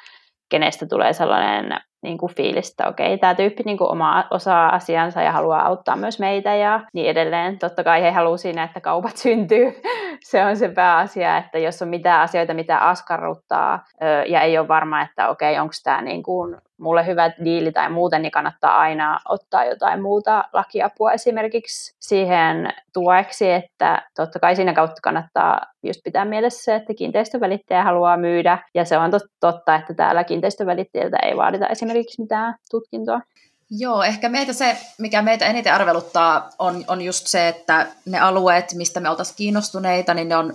kenestä 0.49 0.85
tulee 0.89 1.13
sellainen 1.13 1.79
niin 2.01 2.17
kuin 2.17 2.35
fiilis, 2.35 2.69
että 2.69 2.87
okei, 2.87 3.17
tämä 3.17 3.35
tyyppi 3.35 3.63
niin 3.65 3.77
kuin 3.77 3.91
oma, 3.91 4.23
osaa 4.31 4.75
asiansa 4.75 5.21
ja 5.21 5.31
haluaa 5.31 5.65
auttaa 5.65 5.95
myös 5.95 6.19
meitä 6.19 6.55
ja 6.55 6.79
niin 6.93 7.09
edelleen. 7.09 7.59
Totta 7.59 7.83
kai 7.83 8.01
he 8.01 8.11
haluaa 8.11 8.37
siinä, 8.37 8.63
että 8.63 8.81
kaupat 8.81 9.17
syntyy. 9.23 9.81
se 10.23 10.45
on 10.45 10.57
se 10.57 10.69
pääasia, 10.69 11.37
että 11.37 11.59
jos 11.59 11.81
on 11.81 11.87
mitään 11.87 12.21
asioita, 12.21 12.53
mitä 12.53 12.77
askarruttaa 12.77 13.83
ja 14.27 14.41
ei 14.41 14.57
ole 14.57 14.67
varma, 14.67 15.01
että 15.01 15.29
okei, 15.29 15.59
onko 15.59 15.73
tämä 15.83 16.01
niin 16.01 16.23
kuin 16.23 16.57
mulle 16.77 17.05
hyvä 17.05 17.31
diili 17.45 17.71
tai 17.71 17.89
muuten, 17.89 18.21
niin 18.21 18.31
kannattaa 18.31 18.77
aina 18.77 19.19
ottaa 19.29 19.65
jotain 19.65 20.01
muuta 20.01 20.43
lakiapua 20.53 21.11
esimerkiksi 21.11 21.95
siihen 21.99 22.73
tueksi, 22.93 23.51
että 23.51 24.07
totta 24.15 24.39
kai 24.39 24.55
siinä 24.55 24.73
kautta 24.73 25.01
kannattaa 25.03 25.61
just 25.83 25.99
pitää 26.03 26.25
mielessä 26.25 26.63
se, 26.63 26.75
että 26.75 26.93
kiinteistövälittäjä 26.93 27.83
haluaa 27.83 28.17
myydä, 28.17 28.57
ja 28.73 28.85
se 28.85 28.97
on 28.97 29.11
totta, 29.39 29.75
että 29.75 29.93
täällä 29.93 30.23
kiinteistövälittäjiltä 30.23 31.17
ei 31.21 31.37
vaadita 31.37 31.67
esimerkiksi 31.67 32.21
mitään 32.21 32.55
tutkintoa. 32.71 33.21
Joo, 33.69 34.03
ehkä 34.03 34.29
meitä 34.29 34.53
se, 34.53 34.77
mikä 34.99 35.21
meitä 35.21 35.45
eniten 35.45 35.73
arveluttaa, 35.73 36.49
on, 36.59 36.83
on 36.87 37.01
just 37.01 37.27
se, 37.27 37.47
että 37.47 37.87
ne 38.05 38.19
alueet, 38.19 38.73
mistä 38.73 38.99
me 38.99 39.09
oltaisiin 39.09 39.37
kiinnostuneita, 39.37 40.13
niin 40.13 40.29
ne 40.29 40.35
on 40.37 40.53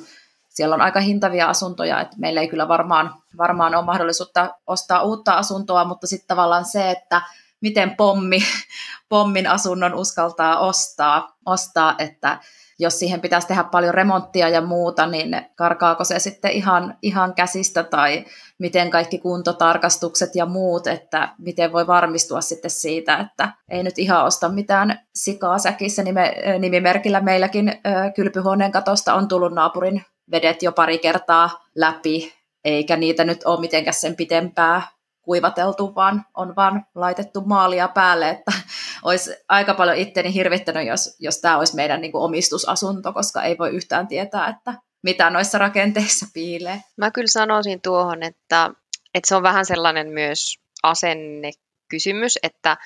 siellä 0.53 0.75
on 0.75 0.81
aika 0.81 1.01
hintavia 1.01 1.49
asuntoja, 1.49 2.01
että 2.01 2.17
meillä 2.19 2.41
ei 2.41 2.49
kyllä 2.49 2.69
varmaan, 2.69 3.15
varmaan 3.39 3.75
ole 3.75 3.85
mahdollisuutta 3.85 4.55
ostaa 4.67 5.03
uutta 5.03 5.33
asuntoa, 5.33 5.85
mutta 5.85 6.07
sitten 6.07 6.29
tavallaan 6.29 6.65
se, 6.65 6.91
että 6.91 7.23
miten 7.61 7.97
pommi, 7.97 8.39
pommin 9.09 9.47
asunnon 9.47 9.95
uskaltaa 9.95 10.59
ostaa, 10.59 11.37
ostaa, 11.47 11.95
että 11.99 12.39
jos 12.79 12.99
siihen 12.99 13.21
pitäisi 13.21 13.47
tehdä 13.47 13.65
paljon 13.65 13.95
remonttia 13.95 14.49
ja 14.49 14.61
muuta, 14.61 15.07
niin 15.07 15.47
karkaako 15.57 16.05
se 16.05 16.19
sitten 16.19 16.51
ihan, 16.51 16.99
ihan 17.03 17.35
käsistä 17.35 17.83
tai 17.83 18.25
miten 18.59 18.91
kaikki 18.91 19.19
kuntotarkastukset 19.19 20.35
ja 20.35 20.47
muut, 20.47 20.87
että 20.87 21.35
miten 21.39 21.73
voi 21.73 21.87
varmistua 21.87 22.41
sitten 22.41 22.71
siitä, 22.71 23.17
että 23.17 23.53
ei 23.69 23.83
nyt 23.83 23.99
ihan 23.99 24.25
osta 24.25 24.49
mitään 24.49 25.01
sikaa 25.15 25.59
säkissä 25.59 26.03
nime, 26.03 26.35
nimimerkillä. 26.59 27.21
Meilläkin 27.21 27.73
kylpyhuoneen 28.15 28.73
katosta 28.73 29.15
on 29.15 29.29
tullut 29.29 29.53
naapurin 29.53 30.05
vedet 30.31 30.63
jo 30.63 30.73
pari 30.73 30.99
kertaa 30.99 31.67
läpi, 31.75 32.35
eikä 32.65 32.97
niitä 32.97 33.25
nyt 33.25 33.45
ole 33.45 33.61
mitenkään 33.61 33.95
sen 33.95 34.17
pitempää 34.17 34.83
kuivateltu, 35.23 35.95
vaan 35.95 36.25
on 36.35 36.57
vaan 36.57 36.87
laitettu 36.95 37.41
maalia 37.41 37.89
päälle, 37.89 38.29
että 38.31 38.53
olisi 39.03 39.37
aika 39.49 39.75
paljon 39.75 39.97
itteni 39.97 40.35
hirvittänyt, 40.35 40.87
jos, 40.87 41.17
jos 41.19 41.41
tämä 41.41 41.59
olisi 41.59 41.77
meidän 41.77 42.01
niin 42.01 42.13
kuin 42.13 42.23
omistusasunto, 42.23 43.13
koska 43.13 43.43
ei 43.43 43.59
voi 43.59 43.71
yhtään 43.71 44.09
tietää, 44.09 44.49
että 44.49 44.75
mitä 45.03 45.31
noissa 45.31 45.59
rakenteissa 45.59 46.27
piilee. 46.35 46.81
Mä 46.97 47.11
kyllä 47.11 47.29
sanoisin 47.29 47.81
tuohon, 47.81 48.23
että, 48.23 48.71
että 49.15 49.29
se 49.29 49.37
on 49.37 49.43
vähän 49.43 49.67
sellainen 49.67 50.09
myös 50.09 50.59
asennekysymys, 50.83 52.39
että 52.43 52.77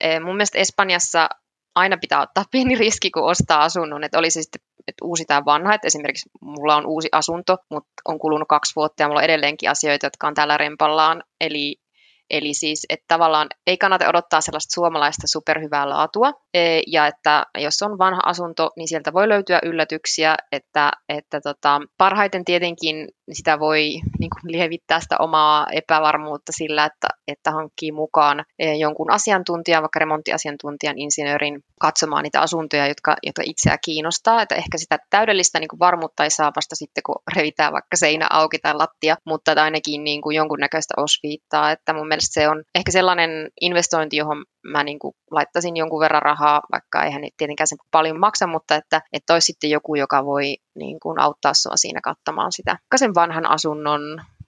eh, 0.00 0.20
mun 0.20 0.36
mielestä 0.36 0.58
Espanjassa 0.58 1.28
aina 1.74 1.96
pitää 1.96 2.20
ottaa 2.20 2.44
pieni 2.52 2.74
riski, 2.74 3.10
kun 3.10 3.30
ostaa 3.30 3.62
asunnon, 3.62 4.04
että 4.04 4.18
oli 4.18 4.30
se 4.30 4.42
sitten 4.42 4.67
että 4.88 5.04
uusi 5.04 5.24
tai 5.24 5.44
vanha, 5.44 5.74
että 5.74 5.86
esimerkiksi 5.86 6.30
mulla 6.40 6.76
on 6.76 6.86
uusi 6.86 7.08
asunto, 7.12 7.56
mutta 7.70 7.92
on 8.04 8.18
kulunut 8.18 8.48
kaksi 8.48 8.72
vuotta 8.76 9.02
ja 9.02 9.08
mulla 9.08 9.20
on 9.20 9.24
edelleenkin 9.24 9.70
asioita, 9.70 10.06
jotka 10.06 10.26
on 10.26 10.34
täällä 10.34 10.56
rempallaan, 10.56 11.22
eli 11.40 11.76
Eli 12.30 12.54
siis, 12.54 12.86
että 12.88 13.04
tavallaan 13.08 13.48
ei 13.66 13.78
kannata 13.78 14.08
odottaa 14.08 14.40
sellaista 14.40 14.74
suomalaista 14.74 15.26
superhyvää 15.26 15.88
laatua, 15.88 16.32
e, 16.54 16.80
ja 16.86 17.06
että 17.06 17.46
jos 17.58 17.82
on 17.82 17.98
vanha 17.98 18.20
asunto, 18.24 18.70
niin 18.76 18.88
sieltä 18.88 19.12
voi 19.12 19.28
löytyä 19.28 19.58
yllätyksiä, 19.62 20.36
että, 20.52 20.90
että 21.08 21.40
tota, 21.40 21.80
parhaiten 21.98 22.44
tietenkin 22.44 23.08
sitä 23.32 23.58
voi 23.60 23.80
niin 24.18 24.30
kuin 24.30 24.52
lievittää 24.52 25.00
sitä 25.00 25.16
omaa 25.18 25.66
epävarmuutta 25.72 26.52
sillä, 26.52 26.84
että, 26.84 27.08
että 27.28 27.50
hankkii 27.50 27.92
mukaan 27.92 28.44
e, 28.58 28.74
jonkun 28.74 29.12
asiantuntijan, 29.12 29.82
vaikka 29.82 29.98
remonttiasiantuntijan, 29.98 30.98
insinöörin 30.98 31.60
katsomaan 31.80 32.22
niitä 32.22 32.40
asuntoja, 32.40 32.86
jotka, 32.86 33.16
jotka 33.22 33.42
itseä 33.46 33.78
kiinnostaa, 33.84 34.42
että 34.42 34.54
ehkä 34.54 34.78
sitä 34.78 34.98
täydellistä 35.10 35.60
niin 35.60 35.68
kuin 35.68 35.80
varmuutta 35.80 36.24
ei 36.24 36.30
saa 36.30 36.52
vasta 36.56 36.76
sitten, 36.76 37.02
kun 37.06 37.22
revitään 37.36 37.72
vaikka 37.72 37.96
seinä 37.96 38.26
auki 38.30 38.58
tai 38.58 38.74
lattia, 38.74 39.16
mutta 39.24 39.62
ainakin 39.62 40.04
niin 40.04 40.22
kuin 40.22 40.36
jonkunnäköistä 40.36 40.94
osviittaa, 40.96 41.70
että 41.70 41.92
mun 41.92 42.08
mielestä 42.18 42.40
se 42.40 42.48
on 42.48 42.62
ehkä 42.74 42.92
sellainen 42.92 43.30
investointi, 43.60 44.16
johon 44.16 44.44
mä 44.64 44.84
niin 44.84 44.98
kuin 44.98 45.14
laittaisin 45.30 45.76
jonkun 45.76 46.00
verran 46.00 46.22
rahaa, 46.22 46.62
vaikka 46.72 47.04
eihän 47.04 47.22
tietenkään 47.36 47.68
sen 47.68 47.78
paljon 47.90 48.20
maksa, 48.20 48.46
mutta 48.46 48.74
että, 48.74 49.02
että 49.12 49.32
olisi 49.32 49.46
sitten 49.46 49.70
joku, 49.70 49.94
joka 49.94 50.24
voi 50.24 50.56
niin 50.74 51.00
kuin 51.00 51.20
auttaa 51.20 51.54
sinua 51.54 51.76
siinä 51.76 52.00
katsomaan 52.00 52.52
sitä. 52.52 52.78
Sen 52.96 53.14
vanhan 53.14 53.46
asunnon 53.46 54.00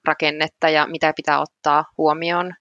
rakennetta 0.04 0.68
ja 0.68 0.86
mitä 0.86 1.12
pitää 1.16 1.40
ottaa 1.40 1.84
huomioon, 1.98 2.54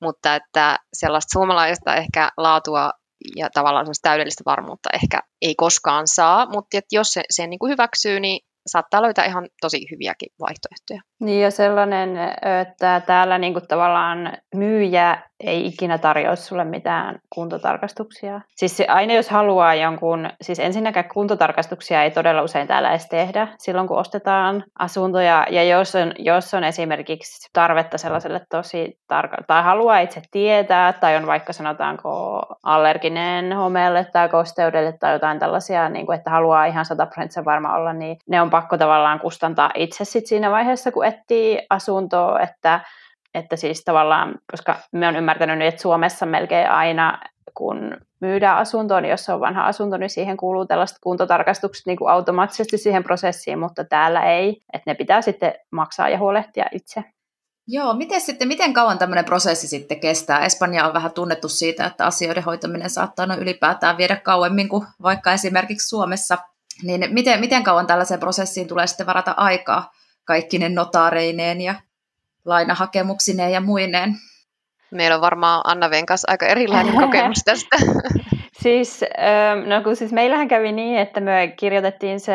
mutta 0.00 0.34
että 0.34 0.78
sellaista 0.92 1.32
suomalaista 1.32 1.94
ehkä 1.94 2.30
laatua 2.36 2.90
ja 3.36 3.50
tavallaan 3.54 3.86
täydellistä 4.02 4.42
varmuutta 4.46 4.88
ehkä 4.92 5.20
ei 5.42 5.54
koskaan 5.54 6.08
saa, 6.08 6.46
mutta 6.46 6.78
että 6.78 6.96
jos 6.96 7.12
se 7.12 7.22
sen 7.30 7.50
niin 7.50 7.58
kuin 7.58 7.70
hyväksyy, 7.70 8.20
niin 8.20 8.46
saattaa 8.66 9.02
löytää 9.02 9.24
ihan 9.24 9.48
tosi 9.60 9.86
hyviäkin 9.90 10.28
vaihtoehtoja. 10.40 11.00
Niin 11.20 11.42
ja 11.42 11.50
sellainen, 11.50 12.16
että 12.62 13.02
täällä 13.06 13.38
niin 13.38 13.52
kuin 13.52 13.68
tavallaan 13.68 14.32
myyjä 14.54 15.22
ei 15.40 15.66
ikinä 15.66 15.98
tarjoa 15.98 16.36
sulle 16.36 16.64
mitään 16.64 17.18
kuntotarkastuksia. 17.30 18.40
Siis 18.56 18.76
se, 18.76 18.86
aina 18.88 19.14
jos 19.14 19.30
haluaa 19.30 19.74
jonkun, 19.74 20.30
siis 20.40 20.58
ensinnäkään 20.58 21.08
kuntotarkastuksia 21.14 22.02
ei 22.02 22.10
todella 22.10 22.42
usein 22.42 22.66
täällä 22.66 22.90
edes 22.90 23.08
tehdä 23.08 23.48
silloin, 23.58 23.88
kun 23.88 23.98
ostetaan 23.98 24.64
asuntoja. 24.78 25.46
Ja 25.50 25.64
jos 25.64 25.94
on, 25.94 26.12
jos 26.18 26.54
on 26.54 26.64
esimerkiksi 26.64 27.50
tarvetta 27.52 27.98
sellaiselle 27.98 28.40
tosi 28.50 28.98
tarkka, 29.08 29.36
tai 29.46 29.62
haluaa 29.62 29.98
itse 29.98 30.22
tietää, 30.30 30.92
tai 30.92 31.16
on 31.16 31.26
vaikka 31.26 31.52
sanotaanko 31.52 32.42
allerginen 32.62 33.52
homeelle 33.52 34.06
tai 34.12 34.28
kosteudelle 34.28 34.92
tai 34.92 35.12
jotain 35.12 35.38
tällaisia, 35.38 35.88
niin 35.88 36.06
kuin, 36.06 36.18
että 36.18 36.30
haluaa 36.30 36.66
ihan 36.66 36.84
100 36.84 37.06
prosenttia 37.06 37.44
varma 37.44 37.76
olla, 37.76 37.92
niin 37.92 38.16
ne 38.28 38.40
on 38.40 38.50
pakko 38.50 38.78
tavallaan 38.78 39.20
kustantaa 39.20 39.70
itse 39.74 40.04
sit 40.04 40.26
siinä 40.26 40.50
vaiheessa, 40.50 40.92
kun 40.92 41.04
etsii 41.04 41.66
asuntoa, 41.70 42.40
että 42.40 42.80
että 43.36 43.56
siis 43.56 43.84
tavallaan, 43.84 44.34
koska 44.50 44.76
me 44.92 45.08
on 45.08 45.16
ymmärtänyt, 45.16 45.68
että 45.68 45.82
Suomessa 45.82 46.26
melkein 46.26 46.70
aina, 46.70 47.18
kun 47.54 47.96
myydään 48.20 48.58
asuntoon, 48.58 49.02
niin 49.02 49.10
jos 49.10 49.28
on 49.28 49.40
vanha 49.40 49.66
asunto, 49.66 49.96
niin 49.96 50.10
siihen 50.10 50.36
kuuluu 50.36 50.66
tällaiset 50.66 50.98
kuntotarkastukset 51.00 51.86
niin 51.86 51.98
kuin 51.98 52.10
automaattisesti 52.10 52.78
siihen 52.78 53.04
prosessiin, 53.04 53.58
mutta 53.58 53.84
täällä 53.84 54.22
ei, 54.24 54.62
että 54.72 54.90
ne 54.90 54.94
pitää 54.94 55.22
sitten 55.22 55.54
maksaa 55.70 56.08
ja 56.08 56.18
huolehtia 56.18 56.66
itse. 56.72 57.04
Joo, 57.68 57.94
miten, 57.94 58.20
sitten, 58.20 58.48
miten 58.48 58.72
kauan 58.72 58.98
tämmöinen 58.98 59.24
prosessi 59.24 59.68
sitten 59.68 60.00
kestää? 60.00 60.44
Espanja 60.44 60.86
on 60.86 60.94
vähän 60.94 61.12
tunnettu 61.12 61.48
siitä, 61.48 61.86
että 61.86 62.06
asioiden 62.06 62.42
hoitaminen 62.42 62.90
saattaa 62.90 63.26
no 63.26 63.36
ylipäätään 63.36 63.96
viedä 63.96 64.16
kauemmin 64.16 64.68
kuin 64.68 64.86
vaikka 65.02 65.32
esimerkiksi 65.32 65.88
Suomessa. 65.88 66.38
Niin 66.82 67.04
miten, 67.10 67.40
miten 67.40 67.64
kauan 67.64 67.86
tällaiseen 67.86 68.20
prosessiin 68.20 68.68
tulee 68.68 68.86
sitten 68.86 69.06
varata 69.06 69.34
aikaa 69.36 69.90
kaikkinen 70.24 70.74
notaareineen 70.74 71.60
ja 71.60 71.74
lainahakemuksineen 72.46 73.52
ja 73.52 73.60
muineen. 73.60 74.14
Meillä 74.90 75.14
on 75.16 75.20
varmaan 75.20 75.60
Anna 75.64 75.90
Venkas 75.90 76.24
aika 76.28 76.46
erilainen 76.46 76.94
kokemus 77.02 77.42
tästä. 77.44 77.76
siis, 78.62 79.04
ähm, 79.18 79.68
no 79.68 79.82
kun 79.82 79.96
siis 79.96 80.12
meillähän 80.12 80.48
kävi 80.48 80.72
niin, 80.72 80.98
että 80.98 81.20
me 81.20 81.54
kirjoitettiin 81.58 82.20
se, 82.20 82.34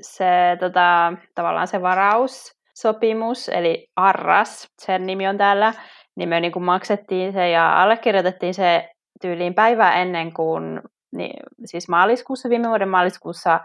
se 0.00 0.26
tota, 0.60 1.12
tavallaan 1.34 1.68
se 1.68 1.82
varaussopimus, 1.82 3.48
eli 3.48 3.88
Arras, 3.96 4.68
sen 4.82 5.06
nimi 5.06 5.28
on 5.28 5.38
täällä, 5.38 5.74
niin 6.16 6.28
me 6.28 6.40
niin 6.40 6.52
kuin 6.52 6.64
maksettiin 6.64 7.32
se 7.32 7.50
ja 7.50 7.82
allekirjoitettiin 7.82 8.54
se 8.54 8.88
tyyliin 9.20 9.54
päivää 9.54 9.94
ennen 10.02 10.34
kuin 10.34 10.80
niin, 11.16 11.42
siis 11.64 11.88
maaliskuussa, 11.88 12.48
viime 12.48 12.68
vuoden 12.68 12.88
maaliskuussa 12.88 13.60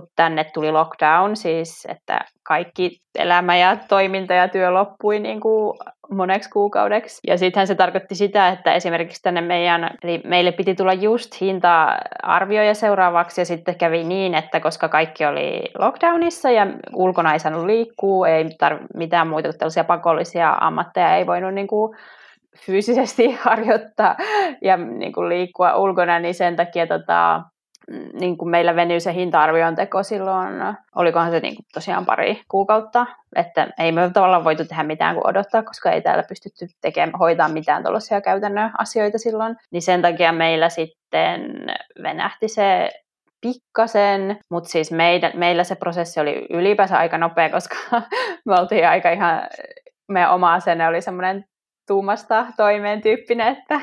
kun 0.00 0.08
tänne 0.16 0.44
tuli 0.44 0.72
lockdown, 0.72 1.36
siis 1.36 1.86
että 1.90 2.20
kaikki 2.42 3.00
elämä 3.18 3.56
ja 3.56 3.76
toiminta 3.88 4.34
ja 4.34 4.48
työ 4.48 4.70
loppui 4.70 5.20
niin 5.20 5.40
kuin 5.40 5.78
moneksi 6.10 6.50
kuukaudeksi. 6.50 7.20
Ja 7.26 7.38
sittenhän 7.38 7.66
se 7.66 7.74
tarkoitti 7.74 8.14
sitä, 8.14 8.48
että 8.48 8.72
esimerkiksi 8.72 9.22
tänne 9.22 9.40
meidän, 9.40 9.90
eli 10.02 10.20
meille 10.24 10.52
piti 10.52 10.74
tulla 10.74 10.92
just 10.92 11.40
hinta-arvioja 11.40 12.74
seuraavaksi, 12.74 13.40
ja 13.40 13.44
sitten 13.44 13.78
kävi 13.78 14.04
niin, 14.04 14.34
että 14.34 14.60
koska 14.60 14.88
kaikki 14.88 15.26
oli 15.26 15.62
lockdownissa 15.78 16.50
ja 16.50 16.66
ulkona 16.94 17.32
ei 17.32 17.40
saanut 17.40 17.66
liikkua, 17.66 18.28
ei 18.28 18.44
tar- 18.44 18.86
mitään 18.94 19.28
muita 19.28 19.52
tällaisia 19.52 19.84
pakollisia 19.84 20.56
ammatteja 20.60 21.16
ei 21.16 21.26
voinut 21.26 21.54
niin 21.54 21.68
kuin 21.68 21.96
fyysisesti 22.66 23.32
harjoittaa 23.44 24.16
ja 24.62 24.76
niin 24.76 25.12
kuin 25.12 25.28
liikkua 25.28 25.76
ulkona, 25.76 26.18
niin 26.18 26.34
sen 26.34 26.56
takia 26.56 26.86
tota, 26.86 27.42
niin 28.12 28.38
kuin 28.38 28.48
meillä 28.48 28.76
venyi 28.76 29.00
se 29.00 29.14
hinta-arvion 29.14 29.74
teko 29.74 30.02
silloin, 30.02 30.54
olikohan 30.94 31.30
se 31.30 31.40
niin 31.40 31.56
kuin 31.56 31.66
tosiaan 31.74 32.06
pari 32.06 32.42
kuukautta, 32.48 33.06
että 33.36 33.68
ei 33.78 33.92
me 33.92 34.10
tavallaan 34.12 34.44
voitu 34.44 34.64
tehdä 34.64 34.82
mitään 34.82 35.14
kuin 35.14 35.26
odottaa, 35.26 35.62
koska 35.62 35.90
ei 35.90 36.02
täällä 36.02 36.22
pystytty 36.28 36.66
tekemään, 36.80 37.18
hoitaa 37.18 37.48
mitään 37.48 37.82
tuollaisia 37.82 38.20
käytännön 38.20 38.70
asioita 38.78 39.18
silloin, 39.18 39.56
niin 39.70 39.82
sen 39.82 40.02
takia 40.02 40.32
meillä 40.32 40.68
sitten 40.68 41.66
venähti 42.02 42.48
se 42.48 42.90
pikkasen, 43.40 44.38
mutta 44.50 44.70
siis 44.70 44.92
meidän, 44.92 45.32
meillä 45.34 45.64
se 45.64 45.74
prosessi 45.74 46.20
oli 46.20 46.46
ylipäänsä 46.50 46.98
aika 46.98 47.18
nopea, 47.18 47.50
koska 47.50 47.76
me 48.46 48.54
oltiin 48.60 48.88
aika 48.88 49.10
ihan, 49.10 49.42
meidän 50.08 50.30
oma 50.30 50.54
asenne 50.54 50.88
oli 50.88 51.02
semmoinen 51.02 51.44
tuumasta 51.88 52.46
toimeen 52.56 53.02
tyyppinen, 53.02 53.56
että 53.56 53.80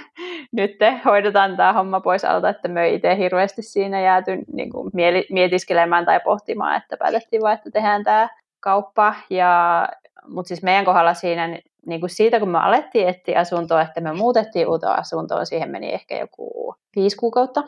nyt 0.52 0.78
te 0.78 1.00
hoidetaan 1.06 1.58
tämä 1.58 1.74
homma 1.74 2.00
pois 2.02 2.26
alta, 2.26 2.50
että 2.50 2.68
me 2.68 2.84
ei 2.84 2.96
itse 2.96 3.18
hirveästi 3.18 3.62
siinä 3.62 4.02
jääty 4.02 4.32
niin 4.54 4.70
kuin 4.70 4.91
mietiskelemään 5.30 6.06
tai 6.06 6.20
pohtimaan, 6.20 6.78
että 6.78 6.98
päätettiin 6.98 7.41
vaan, 7.41 7.54
että 7.54 7.72
tehdään 7.72 8.04
tämä 8.04 8.30
kauppa. 8.60 9.15
Ja, 9.30 9.88
mutta 10.28 10.48
siis 10.48 10.63
meidän 10.63 10.86
kohdalla 10.86 11.13
siinä, 11.13 11.48
niin 11.86 12.00
kuin 12.00 12.10
siitä 12.10 12.39
kun 12.39 12.50
me 12.50 12.60
alettiin 12.60 13.08
etsiä 13.08 13.39
asuntoa, 13.39 13.82
että 13.82 14.02
me 14.02 14.13
muutettiin 14.13 14.68
uutta 14.68 14.94
asuntoa, 14.94 15.46
siihen 15.46 15.72
meni 15.72 15.94
ehkä 15.94 16.18
joku 16.18 16.76
viisi 16.96 17.18
kuukautta 17.18 17.63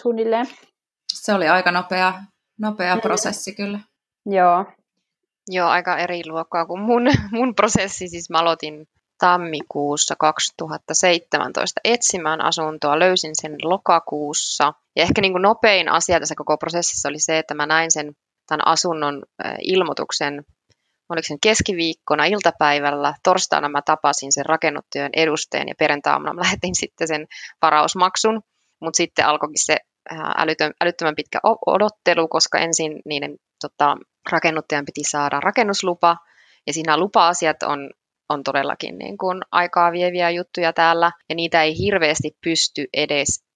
suunnilleen. 0.00 0.46
Se 1.12 1.34
oli 1.34 1.48
aika 1.48 1.72
nopea, 1.72 2.12
nopea 2.60 2.94
mm. 2.94 3.00
prosessi 3.00 3.54
kyllä. 3.54 3.80
Joo. 4.26 4.64
Joo, 5.48 5.68
aika 5.68 5.98
eri 5.98 6.20
luokkaa 6.26 6.66
kuin 6.66 6.80
mun, 6.80 7.02
mun 7.32 7.54
prosessi. 7.54 8.08
Siis 8.08 8.30
mä 8.30 8.38
aloitin 8.38 8.86
tammikuussa 9.18 10.14
2017 10.18 11.80
etsimään 11.84 12.40
asuntoa, 12.40 12.98
löysin 12.98 13.34
sen 13.40 13.56
lokakuussa. 13.62 14.72
Ja 14.96 15.02
ehkä 15.02 15.20
niin 15.20 15.32
kuin 15.32 15.42
nopein 15.42 15.88
asia 15.88 16.20
tässä 16.20 16.34
koko 16.34 16.58
prosessissa 16.58 17.08
oli 17.08 17.18
se, 17.18 17.38
että 17.38 17.54
mä 17.54 17.66
näin 17.66 17.90
sen 17.90 18.12
tämän 18.46 18.66
asunnon 18.66 19.22
ilmoituksen, 19.60 20.44
oliko 21.08 21.26
sen 21.26 21.40
keskiviikkona 21.42 22.24
iltapäivällä, 22.24 23.14
torstaina 23.24 23.68
mä 23.68 23.82
tapasin 23.82 24.32
sen 24.32 24.46
rakennuttajan 24.46 25.10
edustajan 25.16 25.68
ja 25.68 25.74
perjantaina 25.78 26.34
mä 26.34 26.40
lähetin 26.44 26.74
sitten 26.74 27.08
sen 27.08 27.26
varausmaksun, 27.62 28.42
mutta 28.80 28.96
sitten 28.96 29.26
alkoikin 29.26 29.64
se 29.64 29.76
älyttömän 30.80 31.16
pitkä 31.16 31.40
odottelu, 31.66 32.28
koska 32.28 32.58
ensin 32.58 33.02
niiden 33.04 33.36
tota, 33.60 33.96
rakennuttajan 34.32 34.84
piti 34.84 35.02
saada 35.04 35.40
rakennuslupa, 35.40 36.16
ja 36.66 36.72
siinä 36.72 36.96
lupa-asiat 36.96 37.62
on 37.62 37.90
on 38.28 38.42
todellakin 38.42 38.98
niin 38.98 39.18
kuin 39.18 39.42
aikaa 39.52 39.92
vieviä 39.92 40.30
juttuja 40.30 40.72
täällä, 40.72 41.12
ja 41.28 41.34
niitä 41.34 41.62
ei 41.62 41.78
hirveästi 41.78 42.36
pysty 42.44 42.86
edes 42.94 43.46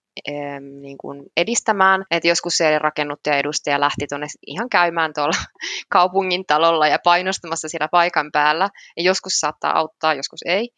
niin 0.80 0.98
kuin 0.98 1.22
edistämään. 1.36 2.04
Et 2.10 2.24
joskus 2.24 2.56
se 2.56 2.78
rakennuttaja 2.78 3.36
edustaja 3.36 3.80
lähti 3.80 4.06
tuonne 4.08 4.26
ihan 4.46 4.68
käymään 4.68 5.12
tuolla 5.14 5.36
kaupungin 5.92 6.46
talolla 6.46 6.88
ja 6.88 6.98
painostamassa 7.04 7.68
siellä 7.68 7.88
paikan 7.88 8.32
päällä. 8.32 8.68
Ja 8.96 9.02
joskus 9.02 9.32
saattaa 9.32 9.78
auttaa, 9.78 10.14
joskus 10.14 10.40
ei. 10.46 10.70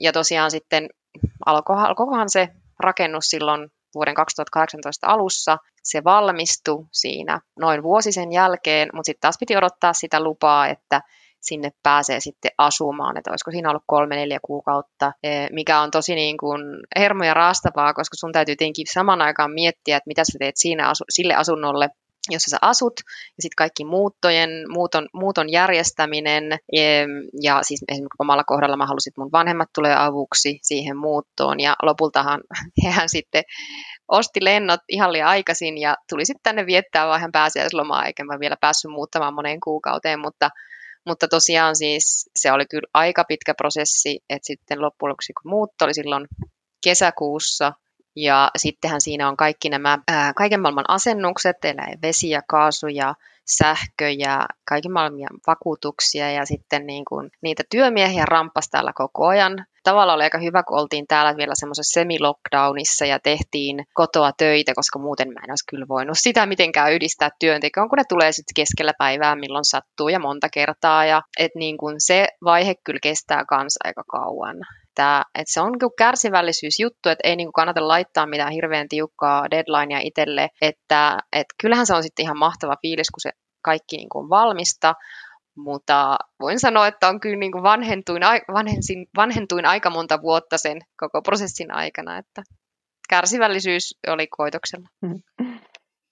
Ja 0.00 0.12
tosiaan 0.12 0.50
sitten 0.50 0.88
alkoihan 1.46 2.30
se 2.30 2.48
rakennus 2.80 3.24
silloin 3.24 3.70
vuoden 3.94 4.14
2018 4.14 5.06
alussa. 5.06 5.58
Se 5.82 6.04
valmistui 6.04 6.86
siinä 6.92 7.40
noin 7.60 7.82
vuosi 7.82 8.12
sen 8.12 8.32
jälkeen, 8.32 8.88
mutta 8.92 9.06
sitten 9.06 9.20
taas 9.20 9.36
piti 9.40 9.56
odottaa 9.56 9.92
sitä 9.92 10.20
lupaa, 10.20 10.68
että 10.68 11.00
sinne 11.48 11.70
pääsee 11.82 12.20
sitten 12.20 12.50
asumaan, 12.58 13.16
että 13.16 13.30
olisiko 13.30 13.50
siinä 13.50 13.70
ollut 13.70 13.82
kolme, 13.86 14.16
neljä 14.16 14.38
kuukautta, 14.42 15.12
e, 15.22 15.46
mikä 15.52 15.80
on 15.80 15.90
tosi 15.90 16.14
niin 16.14 16.36
kuin 16.38 16.60
hermoja 16.96 17.34
raastavaa, 17.34 17.94
koska 17.94 18.16
sun 18.16 18.32
täytyy 18.32 18.56
tietenkin 18.56 18.86
saman 18.92 19.22
aikaan 19.22 19.52
miettiä, 19.52 19.96
että 19.96 20.08
mitä 20.08 20.24
sä 20.24 20.38
teet 20.38 20.56
siinä 20.56 20.88
asu- 20.88 21.04
sille 21.10 21.34
asunnolle, 21.34 21.88
jossa 22.30 22.50
sä 22.50 22.58
asut, 22.62 22.92
ja 23.06 23.42
sitten 23.42 23.56
kaikki 23.56 23.84
muuttojen, 23.84 24.50
muuton, 24.68 25.08
muuton 25.12 25.52
järjestäminen, 25.52 26.44
ja 27.42 27.62
siis 27.62 27.84
esimerkiksi 27.88 28.16
omalla 28.18 28.44
kohdalla 28.44 28.76
mä 28.76 28.86
halusin, 28.86 29.10
että 29.10 29.20
mun 29.20 29.32
vanhemmat 29.32 29.68
tulee 29.74 29.94
avuksi 29.98 30.58
siihen 30.62 30.96
muuttoon, 30.96 31.60
ja 31.60 31.76
lopultahan 31.82 32.40
hehän 32.84 33.08
sitten 33.08 33.42
osti 34.08 34.44
lennot 34.44 34.80
ihan 34.88 35.12
liian 35.12 35.28
aikaisin, 35.28 35.78
ja 35.78 35.96
tuli 36.10 36.24
sitten 36.24 36.42
tänne 36.42 36.66
viettää 36.66 37.16
ihan 37.16 37.32
pääsiäislomaa, 37.32 38.04
eikä 38.04 38.24
mä 38.24 38.40
vielä 38.40 38.56
päässyt 38.60 38.90
muuttamaan 38.90 39.34
moneen 39.34 39.60
kuukauteen, 39.60 40.20
mutta 40.20 40.50
mutta 41.06 41.28
tosiaan 41.28 41.76
siis 41.76 42.30
se 42.36 42.52
oli 42.52 42.66
kyllä 42.66 42.88
aika 42.94 43.24
pitkä 43.24 43.54
prosessi, 43.54 44.20
että 44.30 44.46
sitten 44.46 44.80
loppujen 44.80 45.10
lopuksi 45.10 45.32
kun 45.32 45.50
muutto 45.50 45.84
oli 45.84 45.94
silloin 45.94 46.26
kesäkuussa, 46.84 47.72
ja 48.16 48.50
sittenhän 48.56 49.00
siinä 49.00 49.28
on 49.28 49.36
kaikki 49.36 49.68
nämä 49.68 49.98
ää, 50.08 50.32
kaiken 50.34 50.60
maailman 50.60 50.90
asennukset, 50.90 51.64
eli 51.64 52.02
vesi 52.02 52.30
ja 52.30 52.42
kaasu 52.48 52.86
ja 52.86 53.14
sähkö 53.46 54.10
ja 54.18 54.46
kaiken 54.64 54.92
maailman 54.92 55.28
vakuutuksia 55.46 56.30
ja 56.30 56.46
sitten 56.46 56.86
niin 56.86 57.04
kuin 57.04 57.30
niitä 57.40 57.62
työmiehiä 57.70 58.24
rampas 58.26 58.68
täällä 58.70 58.92
koko 58.94 59.26
ajan. 59.26 59.66
Tavallaan 59.88 60.16
oli 60.16 60.24
aika 60.24 60.38
hyvä, 60.38 60.62
kun 60.62 60.78
oltiin 60.78 61.06
täällä 61.06 61.36
vielä 61.36 61.52
semmoisessa 61.54 62.00
semi-lockdownissa 62.00 63.06
ja 63.06 63.18
tehtiin 63.18 63.84
kotoa 63.94 64.30
töitä, 64.38 64.72
koska 64.74 64.98
muuten 64.98 65.28
mä 65.28 65.40
en 65.44 65.50
olisi 65.50 65.70
kyllä 65.70 65.86
voinut 65.88 66.16
sitä 66.20 66.46
mitenkään 66.46 66.92
yhdistää 66.92 67.30
työntekoon, 67.40 67.88
kun 67.88 67.96
ne 67.96 68.04
tulee 68.08 68.32
sitten 68.32 68.54
keskellä 68.56 68.92
päivää, 68.98 69.36
milloin 69.36 69.64
sattuu 69.64 70.08
ja 70.08 70.18
monta 70.18 70.48
kertaa. 70.52 71.04
Ja 71.04 71.22
et 71.38 71.50
niin 71.54 71.76
kuin 71.78 71.94
se 71.98 72.26
vaihe 72.44 72.74
kyllä 72.84 73.00
kestää 73.02 73.44
kanssa 73.44 73.80
aika 73.84 74.02
kauan 74.10 74.56
että, 74.96 75.22
että 75.34 75.52
se 75.52 75.60
on 75.60 75.72
niin 75.72 75.90
kärsivällisyysjuttu, 75.98 77.08
että 77.08 77.28
ei 77.28 77.36
niin 77.36 77.46
kuin 77.46 77.52
kannata 77.52 77.88
laittaa 77.88 78.26
mitään 78.26 78.52
hirveän 78.52 78.88
tiukkaa 78.88 79.50
deadlinea 79.50 79.98
itselle, 80.02 80.48
että, 80.60 81.18
että 81.32 81.54
kyllähän 81.60 81.86
se 81.86 81.94
on 81.94 82.02
sitten 82.02 82.22
ihan 82.22 82.38
mahtava 82.38 82.76
fiilis, 82.82 83.10
kun 83.10 83.20
se 83.20 83.30
kaikki 83.62 83.96
niin 83.96 84.08
kuin 84.08 84.22
on 84.22 84.30
valmista, 84.30 84.94
mutta 85.56 86.16
voin 86.40 86.60
sanoa, 86.60 86.86
että 86.86 87.08
on 87.08 87.20
kyllä 87.20 87.36
niin 87.36 87.52
kuin 87.52 87.62
vanhentuin, 87.62 88.22
vanhensin, 88.52 89.06
vanhentuin 89.16 89.66
aika 89.66 89.90
monta 89.90 90.22
vuotta 90.22 90.58
sen 90.58 90.80
koko 90.96 91.22
prosessin 91.22 91.74
aikana, 91.74 92.18
että 92.18 92.42
kärsivällisyys 93.08 93.98
oli 94.08 94.26
koitoksella. 94.26 94.88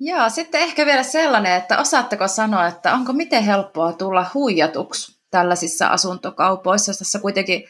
Joo, 0.01 0.29
sitten 0.29 0.61
ehkä 0.61 0.87
vielä 0.87 1.03
sellainen, 1.03 1.53
että 1.53 1.79
osaatteko 1.79 2.29
sanoa, 2.29 2.67
että 2.67 2.95
onko 2.95 3.13
miten 3.13 3.45
helppoa 3.45 3.93
tulla 3.93 4.27
huijatuksi 4.35 5.21
tällaisissa 5.31 5.87
asuntokaupoissa, 5.87 6.93
tässä 6.99 7.19
kuitenkin 7.19 7.65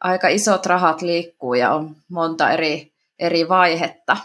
aika 0.00 0.28
isot 0.28 0.66
rahat 0.66 1.02
liikkuu 1.02 1.54
ja 1.54 1.70
on 1.74 1.96
monta 2.10 2.50
eri, 2.50 2.92
eri 3.18 3.48
vaihetta. 3.48 4.16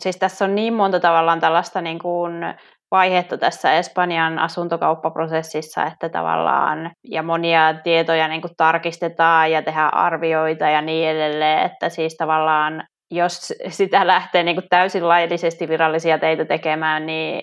Siis 0.00 0.16
tässä 0.16 0.44
on 0.44 0.54
niin 0.54 0.74
monta 0.74 1.00
tavallaan 1.00 1.40
tällaista 1.40 1.80
niin 1.80 1.98
kuin 1.98 2.32
vaihetta 2.90 3.38
tässä 3.38 3.72
Espanjan 3.72 4.38
asuntokauppaprosessissa, 4.38 5.86
että 5.86 6.08
tavallaan 6.08 6.90
ja 7.10 7.22
monia 7.22 7.74
tietoja 7.84 8.28
niin 8.28 8.40
kuin 8.40 8.54
tarkistetaan 8.56 9.52
ja 9.52 9.62
tehdään 9.62 9.94
arvioita 9.94 10.64
ja 10.64 10.82
niin 10.82 11.08
edelleen, 11.08 11.58
että 11.58 11.88
siis 11.88 12.16
tavallaan 12.16 12.84
jos 13.10 13.52
sitä 13.68 14.06
lähtee 14.06 14.42
niin 14.42 14.56
kuin 14.56 14.66
täysin 14.70 15.08
laillisesti 15.08 15.68
virallisia 15.68 16.18
teitä 16.18 16.44
tekemään, 16.44 17.06
niin 17.06 17.42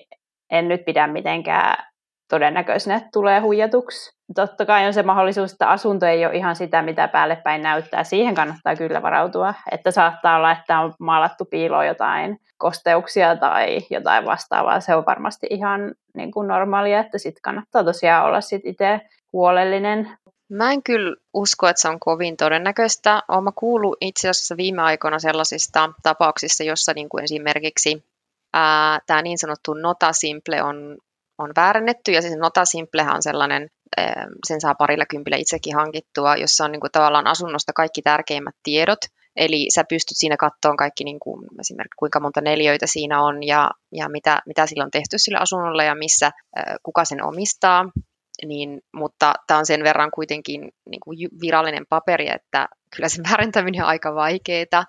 en 0.51 0.67
nyt 0.67 0.85
pidä 0.85 1.07
mitenkään 1.07 1.90
todennäköisenä, 2.31 2.95
että 2.95 3.09
tulee 3.13 3.39
huijatuksi. 3.39 4.11
Totta 4.35 4.65
kai 4.65 4.87
on 4.87 4.93
se 4.93 5.03
mahdollisuus, 5.03 5.51
että 5.51 5.69
asunto 5.69 6.05
ei 6.05 6.25
ole 6.25 6.35
ihan 6.35 6.55
sitä, 6.55 6.81
mitä 6.81 7.07
päälle 7.07 7.35
päin 7.35 7.61
näyttää. 7.61 8.03
Siihen 8.03 8.35
kannattaa 8.35 8.75
kyllä 8.75 9.01
varautua, 9.01 9.53
että 9.71 9.91
saattaa 9.91 10.37
olla, 10.37 10.51
että 10.51 10.79
on 10.79 10.93
maalattu 10.99 11.45
piiloon 11.45 11.87
jotain 11.87 12.39
kosteuksia 12.57 13.35
tai 13.35 13.79
jotain 13.89 14.25
vastaavaa. 14.25 14.79
Se 14.79 14.95
on 14.95 15.05
varmasti 15.05 15.47
ihan 15.49 15.95
niin 16.15 16.31
kuin 16.31 16.47
normaalia, 16.47 16.99
että 16.99 17.17
sitten 17.17 17.41
kannattaa 17.41 17.83
tosiaan 17.83 18.25
olla 18.25 18.41
sit 18.41 18.61
itse 18.65 19.01
huolellinen. 19.33 20.09
Mä 20.49 20.71
en 20.71 20.83
kyllä 20.83 21.15
usko, 21.33 21.67
että 21.67 21.81
se 21.81 21.89
on 21.89 21.99
kovin 21.99 22.37
todennäköistä. 22.37 23.21
Olen 23.27 23.53
kuullut 23.55 23.97
itse 24.01 24.29
asiassa 24.29 24.57
viime 24.57 24.81
aikoina 24.81 25.19
sellaisista 25.19 25.89
tapauksista, 26.03 26.63
jossa 26.63 26.93
niin 26.93 27.09
kuin 27.09 27.23
esimerkiksi 27.23 28.03
tämä 29.07 29.21
niin 29.23 29.37
sanottu 29.37 29.73
nota 29.73 30.13
simple 30.13 30.63
on 30.63 30.97
on 31.41 31.51
väärennetty 31.55 32.11
ja 32.11 32.21
siis 32.21 32.37
Nota 32.37 32.65
Simplehän 32.65 33.15
on 33.15 33.23
sellainen, 33.23 33.67
sen 34.47 34.61
saa 34.61 34.75
parilla 34.75 35.05
kympillä 35.05 35.37
itsekin 35.37 35.75
hankittua, 35.75 36.35
jossa 36.35 36.65
on 36.65 36.71
niin 36.71 36.79
kuin 36.79 36.91
tavallaan 36.91 37.27
asunnosta 37.27 37.73
kaikki 37.73 38.01
tärkeimmät 38.01 38.55
tiedot. 38.63 38.99
Eli 39.35 39.67
sä 39.75 39.83
pystyt 39.89 40.17
siinä 40.17 40.37
kattoon 40.37 40.77
kaikki 40.77 41.03
niin 41.03 41.19
kuin, 41.19 41.47
esimerkiksi 41.59 41.95
kuinka 41.99 42.19
monta 42.19 42.41
neliöitä 42.41 42.87
siinä 42.87 43.21
on 43.23 43.43
ja, 43.43 43.71
ja 43.91 44.09
mitä, 44.09 44.41
mitä 44.45 44.67
sillä 44.67 44.83
on 44.83 44.91
tehty 44.91 45.17
sillä 45.17 45.39
asunnolla 45.39 45.83
ja 45.83 45.95
missä, 45.95 46.31
kuka 46.83 47.05
sen 47.05 47.23
omistaa 47.23 47.85
niin, 48.45 48.81
mutta 48.93 49.33
tämä 49.47 49.57
on 49.57 49.65
sen 49.65 49.83
verran 49.83 50.11
kuitenkin 50.11 50.61
niin 50.61 50.99
kuin 51.03 51.17
virallinen 51.41 51.85
paperi, 51.89 52.27
että 52.29 52.67
kyllä 52.95 53.09
sen 53.09 53.25
väärentäminen 53.29 53.83
on 53.83 53.89
aika 53.89 54.15
vaikeaa. 54.15 54.85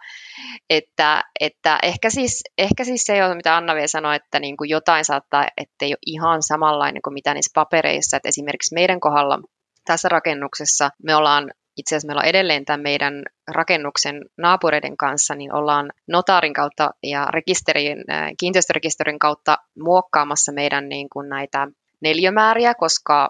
Että, 0.70 1.24
että 1.40 1.78
ehkä, 1.82 2.10
siis, 2.10 2.42
ehkä 2.58 2.84
siis 2.84 3.04
se, 3.04 3.34
mitä 3.34 3.56
Anna 3.56 3.74
vielä 3.74 3.86
sanoi, 3.86 4.16
että 4.16 4.40
niin 4.40 4.56
kuin 4.56 4.70
jotain 4.70 5.04
saattaa, 5.04 5.46
ettei 5.56 5.88
ole 5.88 5.98
ihan 6.06 6.42
samanlainen 6.42 7.02
kuin 7.02 7.14
mitä 7.14 7.34
niissä 7.34 7.50
papereissa. 7.54 8.16
Että 8.16 8.28
esimerkiksi 8.28 8.74
meidän 8.74 9.00
kohdalla 9.00 9.38
tässä 9.84 10.08
rakennuksessa 10.08 10.90
me 11.02 11.14
ollaan 11.14 11.50
itse 11.76 11.96
asiassa 11.96 12.06
meillä 12.06 12.20
on 12.20 12.28
edelleen 12.28 12.64
tämän 12.64 12.80
meidän 12.80 13.22
rakennuksen 13.50 14.20
naapureiden 14.38 14.96
kanssa, 14.96 15.34
niin 15.34 15.54
ollaan 15.54 15.92
notaarin 16.08 16.52
kautta 16.52 16.90
ja 17.02 17.26
rekisterin, 17.30 17.98
kiinteistörekisterin 18.38 19.18
kautta 19.18 19.58
muokkaamassa 19.78 20.52
meidän 20.52 20.88
niin 20.88 21.08
kuin 21.12 21.28
näitä 21.28 21.68
neliömääriä, 22.02 22.74
koska 22.74 23.28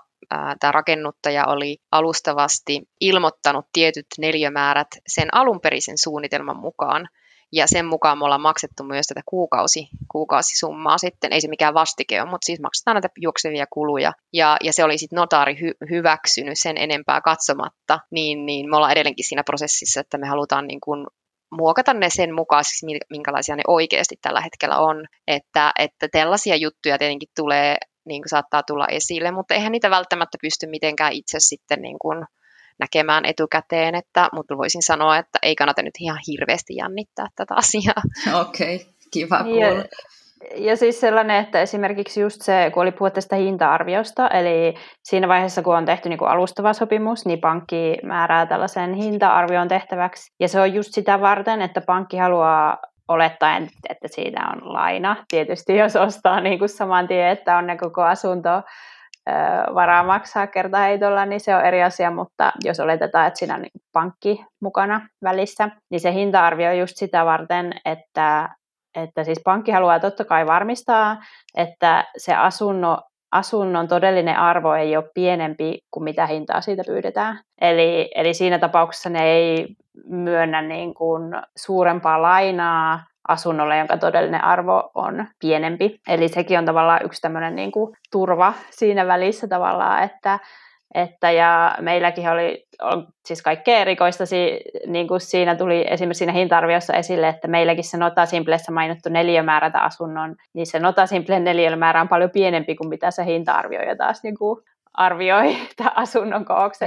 tämä 0.61 0.73
rakennuttaja 0.73 1.45
oli 1.47 1.79
alustavasti 1.93 2.83
ilmoittanut 3.01 3.67
tietyt 3.73 4.07
neliömäärät 4.19 4.89
sen 5.07 5.35
alunperisen 5.35 5.99
suunnitelman 5.99 6.57
mukaan. 6.57 7.09
Ja 7.55 7.67
sen 7.67 7.87
mukaan 7.87 8.19
me 8.19 8.25
ollaan 8.25 8.41
maksettu 8.41 8.85
myös 8.85 9.07
tätä 9.07 9.21
kuukausi, 9.27 9.89
kuukausisummaa 10.13 10.99
sitten. 10.99 11.33
Ei 11.33 11.41
se 11.41 11.49
mikään 11.49 11.75
vastike 11.75 12.23
ole, 12.23 12.31
mutta 12.31 12.47
siis 12.47 12.61
maksetaan 12.61 12.95
näitä 12.95 13.09
juoksevia 13.21 13.67
kuluja. 13.71 14.13
Ja, 14.33 14.57
ja 14.63 14.73
se 14.73 14.85
oli 14.85 14.99
sitten 14.99 15.17
notaari 15.17 15.61
hy, 15.61 15.73
hyväksynyt 15.91 16.59
sen 16.59 16.77
enempää 16.79 17.21
katsomatta. 17.21 17.99
Niin, 18.11 18.47
niin 18.47 18.71
me 18.71 18.77
ollaan 18.77 18.93
edelleenkin 18.93 19.29
siinä 19.29 19.45
prosessissa, 19.45 20.01
että 20.01 20.19
me 20.19 20.27
halutaan 20.29 20.67
niin 20.67 20.81
kuin 20.81 21.07
muokata 21.51 21.95
ne 21.95 22.11
sen 22.11 22.35
mukaisesti, 22.35 22.87
minkälaisia 23.11 23.57
ne 23.57 23.63
oikeasti 23.67 24.17
tällä 24.23 24.41
hetkellä 24.41 24.79
on. 24.79 25.07
Että, 25.27 25.73
että 25.79 26.09
tällaisia 26.13 26.57
juttuja 26.57 26.99
tietenkin 26.99 27.29
tulee 27.37 27.77
niin 28.05 28.23
kuin 28.23 28.29
saattaa 28.29 28.63
tulla 28.63 28.87
esille, 28.87 29.31
mutta 29.31 29.55
eihän 29.55 29.73
niitä 29.73 29.91
välttämättä 29.91 30.39
pysty 30.43 30.67
mitenkään 30.67 31.13
itse 31.13 31.37
sitten 31.41 31.83
niin 31.83 31.99
kuin 31.99 32.25
näkemään 32.79 33.25
etukäteen, 33.25 33.95
että, 33.95 34.29
mutta 34.33 34.57
voisin 34.59 34.83
sanoa, 34.83 35.19
että 35.19 35.39
ei 35.43 35.55
kannata 35.55 35.83
nyt 35.83 35.95
ihan 36.01 36.19
hirveästi 36.29 36.77
jännittää 36.77 37.27
tätä 37.37 37.55
asiaa. 37.55 38.03
Okei, 38.41 38.77
okay, 38.77 38.87
kiva 39.11 39.43
kuulla. 39.43 39.67
Ja, 39.67 39.85
ja 40.57 40.77
siis 40.77 41.01
sellainen, 41.01 41.37
että 41.37 41.61
esimerkiksi 41.61 42.21
just 42.21 42.43
se, 42.43 42.71
kun 42.75 42.83
oli 42.83 42.93
puhe 42.93 43.11
tästä 43.11 43.37
hinta-arviosta, 43.37 44.29
eli 44.29 44.75
siinä 45.03 45.29
vaiheessa, 45.29 45.63
kun 45.63 45.77
on 45.77 45.85
tehty 45.85 46.09
niin 46.09 46.19
kuin 46.19 46.31
alustava 46.31 46.73
sopimus, 46.73 47.27
niin 47.27 47.41
pankki 47.41 47.97
määrää 48.03 48.47
tällaisen 48.47 48.95
hinta-arvion 48.95 49.69
tehtäväksi. 49.69 50.33
Ja 50.41 50.49
se 50.49 50.61
on 50.61 50.75
just 50.75 50.91
sitä 50.93 51.21
varten, 51.21 51.63
että 51.63 51.81
pankki 51.81 52.17
haluaa 52.17 52.79
olettaen, 53.09 53.69
että 53.89 54.09
siitä 54.09 54.41
on 54.53 54.73
laina. 54.73 55.17
Tietysti 55.29 55.77
jos 55.77 55.97
ostaa 55.97 56.41
niin 56.41 56.59
kuin 56.59 56.69
saman 56.69 57.09
tien, 57.09 57.29
että 57.29 57.57
on 57.57 57.67
ne 57.67 57.77
koko 57.77 58.03
asunto 58.03 58.51
varaa 59.75 60.03
maksaa 60.03 60.47
kertaheitolla, 60.47 61.27
niin 61.27 61.41
se 61.41 61.57
on 61.57 61.65
eri 61.65 61.83
asia, 61.83 62.11
mutta 62.11 62.53
jos 62.65 62.81
oletetaan, 62.81 63.27
että 63.27 63.39
siinä 63.39 63.55
on 63.55 63.63
niin 63.63 63.83
pankki 63.93 64.45
mukana 64.61 65.09
välissä, 65.23 65.69
niin 65.91 66.01
se 66.01 66.13
hinta-arvio 66.13 66.71
on 66.71 66.79
just 66.79 66.97
sitä 66.97 67.25
varten, 67.25 67.73
että, 67.85 68.49
että 68.95 69.25
siis 69.25 69.41
pankki 69.45 69.73
haluaa 69.73 70.01
totta 70.01 70.25
kai 70.25 70.47
varmistaa, 70.47 71.17
että 71.57 72.05
se 72.17 72.35
asunno, 72.35 72.99
asunnon 73.33 73.89
todellinen 73.89 74.39
arvo 74.39 74.75
ei 74.75 74.97
ole 74.97 75.11
pienempi 75.15 75.79
kuin 75.91 76.05
mitä 76.05 76.27
hintaa 76.27 76.61
siitä 76.61 76.83
pyydetään. 76.87 77.41
Eli, 77.61 78.11
eli 78.15 78.35
siinä 78.35 78.59
tapauksessa 78.59 79.11
ne 79.11 79.25
ei 79.25 79.67
myönnä 80.05 80.63
niin 80.63 80.95
kuin 80.95 81.23
suurempaa 81.57 82.23
lainaa 82.23 83.05
asunnolle, 83.29 83.79
jonka 83.79 83.97
todellinen 83.97 84.45
arvo 84.45 84.91
on 84.95 85.27
pienempi. 85.41 86.01
Eli 86.09 86.29
sekin 86.29 86.59
on 86.59 86.65
tavallaan 86.65 87.05
yksi 87.05 87.21
tämmöinen 87.21 87.57
niin 87.57 87.73
kuin 87.73 87.97
turva 88.13 88.53
siinä 88.71 89.07
välissä 89.07 89.49
tavallaan, 89.49 90.03
että, 90.03 90.39
että 90.95 91.31
ja 91.31 91.75
meilläkin 91.81 92.29
oli 92.29 92.67
on 92.83 93.07
siis 93.25 93.43
kaikkea 93.43 93.79
erikoista, 93.79 94.25
niin 94.87 95.09
kuin 95.09 95.21
siinä 95.21 95.55
tuli 95.55 95.85
esimerkiksi 95.89 96.19
siinä 96.19 96.33
hinta-arviossa 96.33 96.93
esille, 96.93 97.29
että 97.29 97.49
meilläkin 97.49 97.85
se 97.85 97.97
Nota 97.97 98.27
Simplessä 98.27 98.73
mainittu 98.73 99.09
neliömäärätä 99.09 99.81
asunnon, 99.81 100.37
niin 100.53 100.67
se 100.67 100.79
Nota 100.79 101.07
Simple 101.07 101.41
neliömäärä 101.41 102.01
on 102.01 102.09
paljon 102.09 102.31
pienempi 102.31 102.75
kuin 102.75 102.89
mitä 102.89 103.11
se 103.11 103.25
hinta-arvio 103.25 103.83
ja 103.83 103.97
taas 103.97 104.23
niin 104.23 104.39
kuin 104.39 104.61
arvioi 104.95 105.57
tämän 105.77 105.97
asunnon 105.97 106.45
kooksi. 106.45 106.85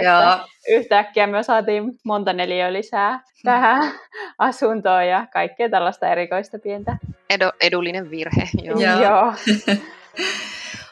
Yhtäkkiä 0.70 1.28
me 1.28 1.44
saatiin 1.44 1.84
monta 2.04 2.34
neliöä 2.34 2.74
lisää 2.74 3.20
tähän 3.44 3.92
asuntoon 4.38 5.08
ja 5.08 5.28
kaikkea 5.34 5.70
tällaista 5.70 6.08
erikoista 6.08 6.60
pientä. 6.60 6.98
Edu, 7.30 7.46
edullinen 7.62 8.10
virhe. 8.10 8.50
Joo. 8.64 8.80
joo. 8.80 9.34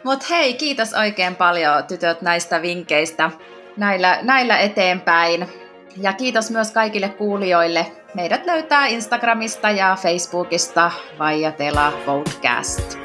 Mutta 0.04 0.26
hei, 0.30 0.54
kiitos 0.54 0.94
oikein 0.94 1.36
paljon 1.36 1.84
tytöt 1.84 2.22
näistä 2.22 2.62
vinkkeistä 2.62 3.32
näillä, 3.78 4.20
näillä 4.22 4.58
eteenpäin. 4.58 5.48
Ja 5.98 6.14
kiitos 6.14 6.52
myös 6.52 6.72
kaikille 6.72 7.10
kuulijoille. 7.10 7.92
Meidät 8.14 8.46
löytää 8.46 8.86
Instagramista 8.88 9.70
ja 9.70 9.98
Facebookista 10.02 10.92
Vaijatela 11.20 11.94
Podcast. 12.06 12.98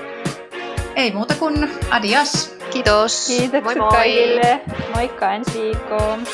Ei 0.96 1.12
muuta 1.12 1.34
kuin 1.34 1.70
adios! 1.90 2.58
Kiitos. 2.70 3.26
Kiitokset 3.26 3.64
moi 3.64 3.74
moi. 3.74 3.90
kaikille. 3.90 4.60
Moikka 4.94 5.32
ensi 5.32 5.62
viikkoon. 5.62 6.24